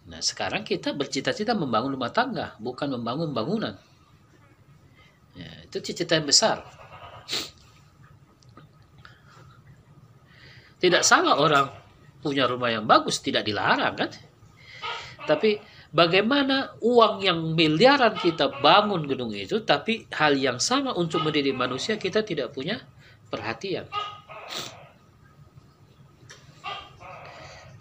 [0.06, 3.74] Nah sekarang kita bercita-cita membangun rumah tangga, bukan membangun bangunan.
[5.36, 6.75] Ya, itu cita-cita yang besar.
[10.76, 11.66] Tidak salah orang
[12.22, 14.10] punya rumah yang bagus, tidak dilarang kan.
[15.26, 15.58] Tapi
[15.90, 21.98] bagaimana uang yang miliaran kita bangun gedung itu, tapi hal yang sama untuk mendidik manusia
[21.98, 22.82] kita tidak punya
[23.30, 23.90] perhatian.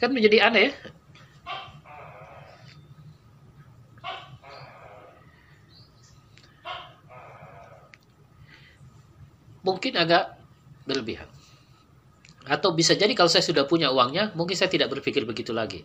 [0.00, 0.72] Kan menjadi aneh ya.
[9.64, 10.36] Mungkin agak
[10.84, 11.26] berlebihan.
[12.44, 15.80] Atau bisa jadi kalau saya sudah punya uangnya, mungkin saya tidak berpikir begitu lagi.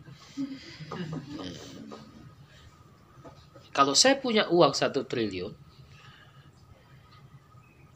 [3.72, 5.56] Kalau saya punya uang satu triliun,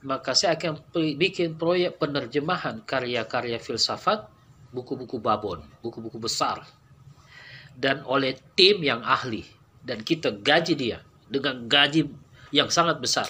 [0.07, 0.79] maka saya akan
[1.19, 4.31] bikin proyek penerjemahan karya-karya filsafat,
[4.71, 6.63] buku-buku babon, buku-buku besar,
[7.75, 9.43] dan oleh tim yang ahli,
[9.83, 12.07] dan kita gaji dia dengan gaji
[12.55, 13.27] yang sangat besar.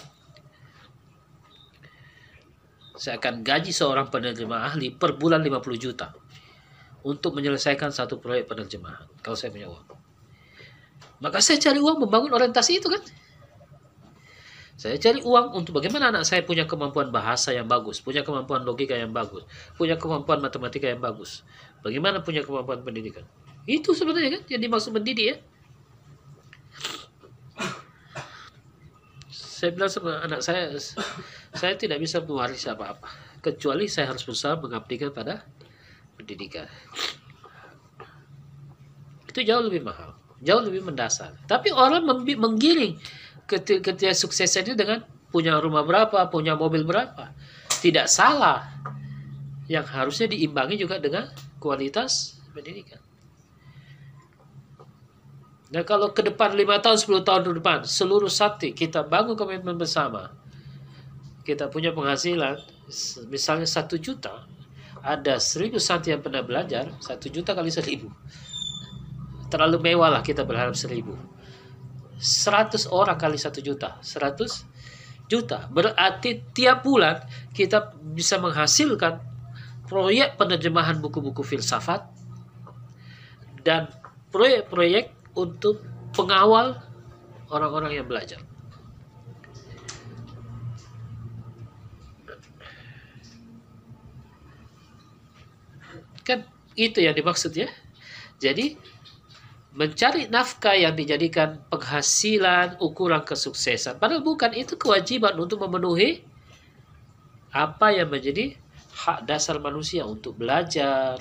[2.94, 6.14] Saya akan gaji seorang penerjemah ahli per bulan 50 juta
[7.04, 9.86] untuk menyelesaikan satu proyek penerjemahan kalau saya punya uang.
[11.20, 13.02] Maka saya cari uang membangun orientasi itu kan.
[14.74, 18.98] Saya cari uang untuk bagaimana anak saya punya kemampuan bahasa yang bagus, punya kemampuan logika
[18.98, 19.46] yang bagus,
[19.78, 21.46] punya kemampuan matematika yang bagus.
[21.86, 23.24] Bagaimana punya kemampuan pendidikan.
[23.64, 25.38] Itu sebenarnya kan yang dimaksud mendidik ya.
[29.32, 30.76] Saya bilang sama anak saya,
[31.54, 33.10] saya tidak bisa mewarisi apa-apa.
[33.44, 35.46] Kecuali saya harus berusaha mengabdikan pada
[36.18, 36.66] pendidikan.
[39.30, 41.34] Itu jauh lebih mahal, jauh lebih mendasar.
[41.46, 42.06] Tapi orang
[42.38, 42.98] menggiring
[43.50, 47.34] keti- ketika suksesnya itu dengan punya rumah berapa, punya mobil berapa.
[47.82, 48.70] Tidak salah.
[49.66, 53.02] Yang harusnya diimbangi juga dengan kualitas pendidikan.
[55.74, 59.74] Nah kalau ke depan 5 tahun, 10 tahun ke depan, seluruh sakti kita bangun komitmen
[59.74, 60.43] bersama.
[61.44, 62.56] Kita punya penghasilan,
[63.28, 64.48] misalnya satu juta,
[65.04, 68.08] ada seribu santi yang pernah belajar, satu juta kali seribu.
[69.52, 71.20] Terlalu mewah lah kita berharap seribu.
[72.16, 74.64] Seratus orang kali satu juta, seratus
[75.28, 75.68] juta.
[75.68, 77.20] Berarti tiap bulan
[77.52, 79.20] kita bisa menghasilkan
[79.84, 82.08] proyek penerjemahan buku-buku filsafat
[83.68, 83.92] dan
[84.32, 85.84] proyek-proyek untuk
[86.16, 86.80] pengawal
[87.52, 88.40] orang-orang yang belajar.
[96.76, 97.70] Itu yang dimaksud ya.
[98.42, 98.76] Jadi
[99.74, 103.98] mencari nafkah yang dijadikan penghasilan ukuran kesuksesan.
[103.98, 106.22] Padahal bukan itu kewajiban untuk memenuhi
[107.54, 108.58] apa yang menjadi
[108.94, 111.18] hak dasar manusia untuk belajar,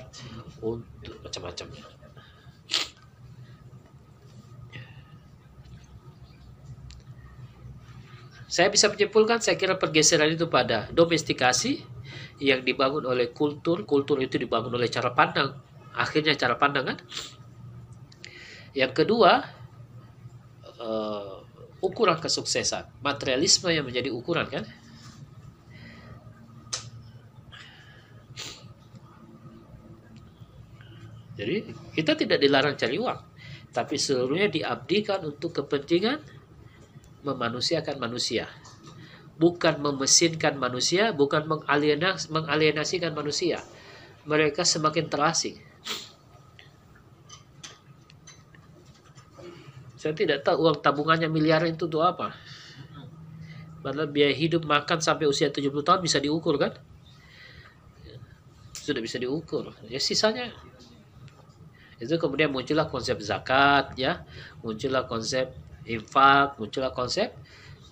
[0.61, 1.92] untuk macam-macam.
[8.53, 11.81] Saya bisa menyimpulkan, saya kira pergeseran itu pada domestikasi
[12.37, 15.57] yang dibangun oleh kultur, kultur itu dibangun oleh cara pandang,
[15.97, 16.97] akhirnya cara pandang kan,
[18.77, 19.41] yang kedua,
[20.77, 21.41] uh,
[21.81, 23.01] ukuran kesuksesan.
[23.01, 24.69] Materialisme yang menjadi ukuran kan?
[31.33, 33.19] Jadi kita tidak dilarang cari uang,
[33.73, 36.42] tapi seluruhnya diabdikan untuk kepentingan
[37.23, 38.51] memanusiakan manusia.
[39.39, 41.49] Bukan memesinkan manusia, bukan
[42.29, 43.63] mengalienasikan manusia.
[44.29, 45.57] Mereka semakin terasing.
[49.97, 52.35] Saya tidak tahu uang tabungannya miliaran itu untuk apa.
[53.79, 56.75] Padahal biaya hidup makan sampai usia 70 tahun bisa diukur kan?
[58.75, 59.71] Sudah bisa diukur.
[59.87, 60.51] Ya sisanya
[62.03, 64.27] itu kemudian muncullah konsep zakat ya,
[64.59, 67.35] muncullah konsep infak, muncullah konsep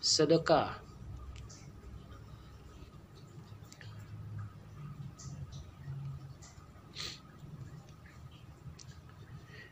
[0.02, 0.80] sedekah.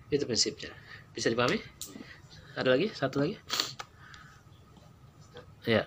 [0.09, 0.73] Itu prinsipnya.
[1.13, 1.61] Bisa dipahami?
[2.57, 2.89] Ada lagi?
[2.89, 3.37] Satu lagi?
[5.69, 5.85] Ya.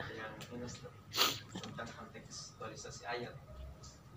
[0.00, 0.66] Yang ini
[1.52, 3.36] tentang kontekstualisasi ayat.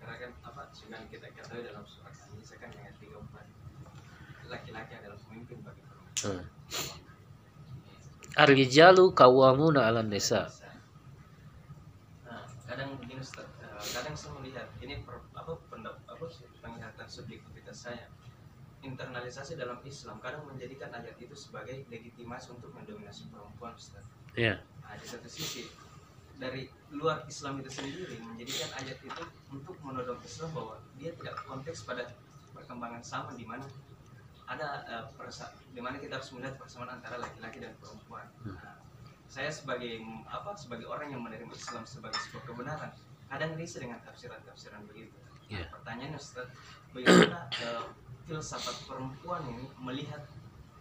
[0.00, 5.58] Karena kan apa sudah kita ketahui dalam surat An-Nisa kan ayat 34 laki-laki adalah pemimpin
[5.60, 6.42] bagi perempuan.
[6.42, 6.51] Hmm.
[8.42, 10.50] Ar-rijalu qawwamuna 'alan nisa.
[12.26, 16.24] Nah, kadang begini Ustaz, eh, kadang saya melihat ini per, apa pendapat apa
[16.58, 18.10] penglihatan subjektivitas saya
[18.82, 24.02] internalisasi dalam Islam kadang menjadikan ayat itu sebagai legitimasi untuk mendominasi perempuan Ustaz.
[24.34, 24.58] Iya.
[24.82, 25.70] Nah, di satu sisi
[26.42, 29.22] dari luar Islam itu sendiri menjadikan ayat itu
[29.54, 32.10] untuk menodong Islam bahwa dia tidak konteks pada
[32.50, 33.62] perkembangan sama di mana
[34.52, 38.26] ada uh, persa di mana kita harus melihat persamaan antara laki-laki dan perempuan.
[38.44, 38.54] Hmm.
[38.56, 38.76] Nah,
[39.26, 42.90] saya sebagai apa sebagai orang yang menerima Islam sebagai sebuah kebenaran
[43.32, 45.16] kadang risih dengan tafsiran-tafsiran begitu.
[45.48, 45.64] Yeah.
[45.64, 46.48] Nah, pertanyaannya Ustaz,
[46.92, 47.84] bagaimana uh,
[48.28, 50.22] filsafat perempuan ini melihat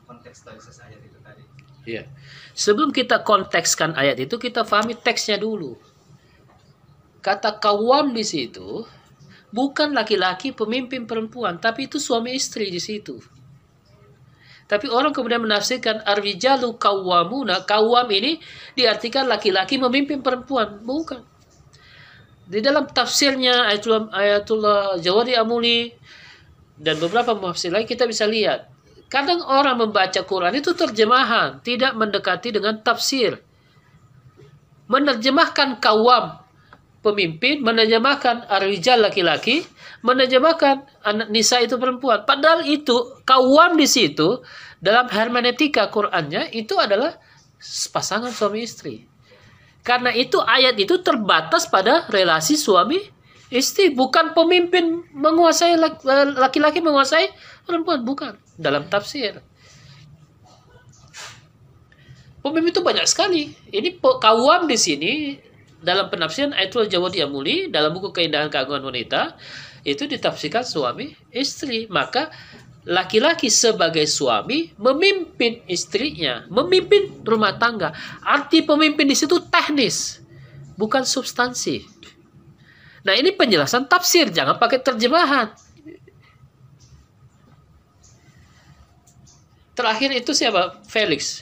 [0.05, 1.43] kontekstualisasi ayat itu tadi.
[1.87, 2.03] Iya.
[2.53, 5.79] Sebelum kita kontekskan ayat itu, kita pahami teksnya dulu.
[7.23, 8.85] Kata kawam di situ
[9.53, 13.19] bukan laki-laki pemimpin perempuan, tapi itu suami istri di situ.
[14.71, 18.39] Tapi orang kemudian menafsirkan arwijalu kawamuna, kawam ini
[18.71, 21.27] diartikan laki-laki memimpin perempuan, bukan.
[22.47, 25.91] Di dalam tafsirnya Ayatullah, Ayatullah Jawadi Amuli
[26.79, 28.71] dan beberapa muhafsir lain kita bisa lihat
[29.11, 33.43] kadang orang membaca Quran itu terjemahan tidak mendekati dengan tafsir.
[34.91, 36.40] Menerjemahkan kawam
[37.01, 39.65] pemimpin menerjemahkan arwijal laki-laki
[40.05, 44.41] menerjemahkan anak nisa itu perempuan padahal itu kawam di situ
[44.81, 47.17] dalam hermeneutika Qurannya itu adalah
[47.93, 49.05] pasangan suami istri
[49.81, 53.01] karena itu ayat itu terbatas pada relasi suami
[53.51, 55.75] Istri bukan pemimpin menguasai
[56.39, 57.27] laki-laki menguasai
[57.67, 59.43] perempuan bukan dalam tafsir.
[62.39, 63.51] Pemimpin itu banyak sekali.
[63.67, 65.13] Ini kawam di sini
[65.81, 69.35] dalam penafsiran Ayatul Jawadi Amuli dalam buku Keindahan Keagungan Wanita
[69.81, 71.89] itu ditafsirkan suami istri.
[71.89, 72.29] Maka
[72.85, 77.93] laki-laki sebagai suami memimpin istrinya, memimpin rumah tangga.
[78.21, 80.21] Arti pemimpin di situ teknis,
[80.77, 81.85] bukan substansi.
[83.01, 85.49] Nah ini penjelasan tafsir, jangan pakai terjemahan.
[89.73, 90.77] Terakhir itu siapa?
[90.85, 91.41] Felix.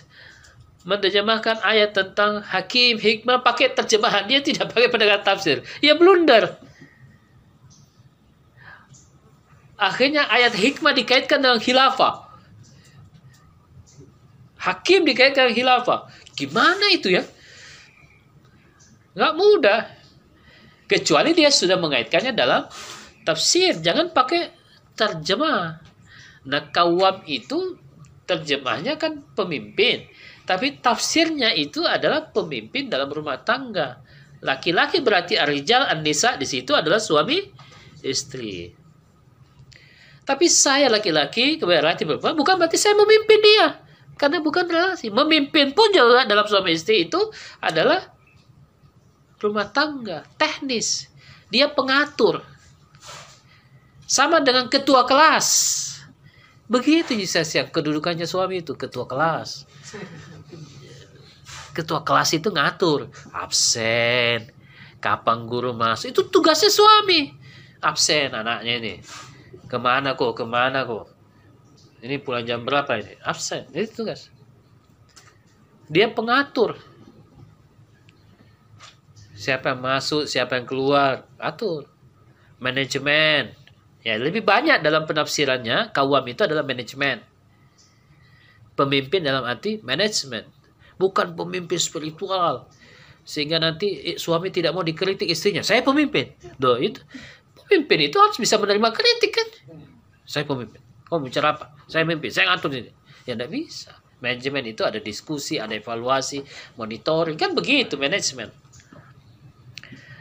[0.87, 4.23] Menerjemahkan ayat tentang hakim, hikmah pakai terjemahan.
[4.31, 5.57] Dia tidak pakai pendekatan tafsir.
[5.83, 6.55] Ya blunder.
[9.79, 12.27] Akhirnya ayat hikmah dikaitkan dengan khilafah.
[14.59, 15.99] Hakim dikaitkan dengan khilafah.
[16.35, 17.23] Gimana itu ya?
[19.15, 19.81] Nggak mudah.
[20.87, 22.67] Kecuali dia sudah mengaitkannya dalam
[23.27, 23.75] tafsir.
[23.79, 24.51] Jangan pakai
[24.95, 25.79] terjemah.
[26.47, 27.75] Nah, kawam itu
[28.27, 30.07] terjemahnya kan pemimpin.
[30.49, 34.01] Tapi tafsirnya itu adalah pemimpin dalam rumah tangga.
[34.41, 37.37] Laki-laki berarti arijal an-nisa di situ adalah suami
[38.01, 38.65] istri.
[40.25, 43.77] Tapi saya laki-laki berarti perempuan bukan berarti saya memimpin dia.
[44.17, 45.13] Karena bukan relasi.
[45.13, 47.21] Memimpin pun juga dalam suami istri itu
[47.61, 48.09] adalah
[49.37, 51.13] rumah tangga, teknis.
[51.53, 52.41] Dia pengatur.
[54.09, 55.77] Sama dengan ketua kelas.
[56.65, 59.69] Begitu saya kedudukannya suami itu ketua kelas
[61.79, 63.07] ketua kelas itu ngatur.
[63.31, 64.51] Absen.
[64.99, 66.11] Kapan guru masuk?
[66.11, 67.31] Itu tugasnya suami.
[67.79, 68.93] Absen anaknya ini.
[69.71, 70.35] Ke mana kok?
[70.35, 71.07] Ke mana kok?
[72.03, 73.15] Ini pulang jam berapa ini?
[73.23, 73.71] Absen.
[73.71, 74.27] Itu tugas.
[75.87, 76.75] Dia pengatur.
[79.39, 81.87] Siapa yang masuk siapa yang keluar atur.
[82.59, 83.55] Manajemen.
[84.03, 87.23] Ya lebih banyak dalam penafsirannya kawam itu adalah manajemen.
[88.75, 90.58] Pemimpin dalam arti manajemen
[90.99, 92.67] bukan pemimpin spiritual.
[93.23, 95.63] Sehingga nanti eh, suami tidak mau dikritik istrinya.
[95.63, 96.35] Saya pemimpin.
[96.59, 96.99] Doh itu
[97.65, 99.47] pemimpin itu harus bisa menerima kritik kan?
[100.27, 100.83] Saya pemimpin.
[101.07, 101.73] Kamu bicara apa?
[101.87, 102.91] Saya pemimpin saya ngatur ini.
[103.23, 103.95] Ya tidak bisa.
[104.19, 106.43] Manajemen itu ada diskusi ada evaluasi
[106.75, 107.39] monitoring.
[107.39, 108.51] Kan begitu manajemen.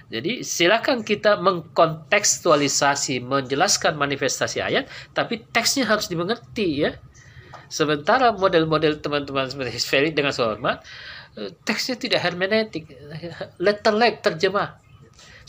[0.08, 6.96] Jadi silakan kita mengkontekstualisasi, menjelaskan manifestasi ayat, tapi teksnya harus dimengerti ya.
[7.68, 10.80] Sementara model-model teman-teman seperti Hisferi dengan hormat,
[11.36, 12.88] eh, teksnya tidak hermeneutik,
[13.64, 14.80] letter leg terjemah.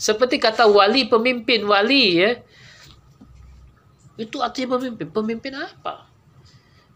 [0.00, 2.32] Seperti kata wali pemimpin wali ya.
[4.16, 5.08] Itu artinya pemimpin.
[5.12, 6.08] Pemimpin apa?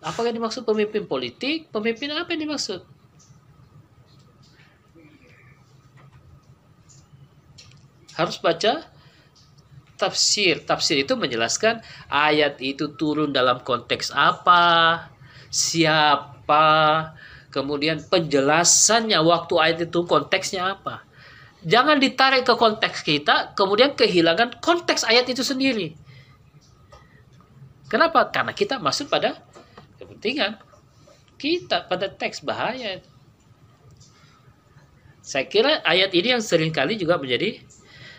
[0.04, 1.72] Apa yang dimaksud pemimpin politik?
[1.72, 2.84] Pemimpin apa yang dimaksud?
[8.16, 8.84] Harus baca
[9.96, 10.64] tafsir.
[10.64, 11.80] Tafsir itu menjelaskan
[12.12, 15.08] ayat itu turun dalam konteks apa,
[15.54, 16.66] siapa,
[17.54, 21.06] kemudian penjelasannya waktu ayat itu konteksnya apa.
[21.62, 25.94] Jangan ditarik ke konteks kita, kemudian kehilangan konteks ayat itu sendiri.
[27.86, 28.26] Kenapa?
[28.34, 29.38] Karena kita masuk pada
[30.02, 30.58] kepentingan
[31.38, 33.04] kita pada teks bahaya.
[35.24, 37.64] Saya kira ayat ini yang sering kali juga menjadi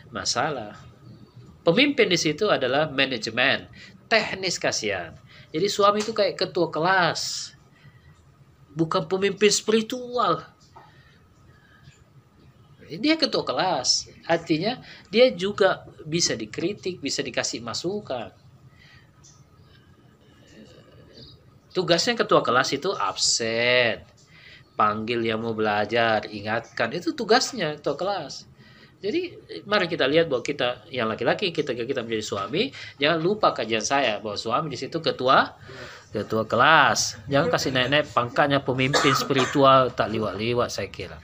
[0.10, 0.78] masalah.
[1.66, 3.70] Pemimpin di situ adalah manajemen,
[4.10, 5.18] teknis kasihan.
[5.56, 7.56] Jadi suami itu kayak ketua kelas.
[8.76, 10.44] Bukan pemimpin spiritual.
[12.92, 14.12] Dia ketua kelas.
[14.28, 18.36] Artinya dia juga bisa dikritik, bisa dikasih masukan.
[21.72, 24.04] Tugasnya ketua kelas itu absen.
[24.76, 26.92] Panggil yang mau belajar, ingatkan.
[26.92, 28.44] Itu tugasnya ketua kelas.
[29.06, 29.22] Jadi
[29.70, 34.18] mari kita lihat bahwa kita yang laki-laki kita kita menjadi suami, jangan lupa kajian saya
[34.18, 35.54] bahwa suami di situ ketua
[36.10, 37.22] ketua kelas.
[37.30, 41.22] Jangan kasih naik-naik pangkatnya pemimpin spiritual tak liwat-liwat saya kira.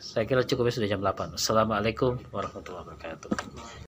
[0.00, 1.38] Saya kira cukup sudah jam 8.
[1.38, 3.30] Assalamualaikum warahmatullahi wabarakatuh.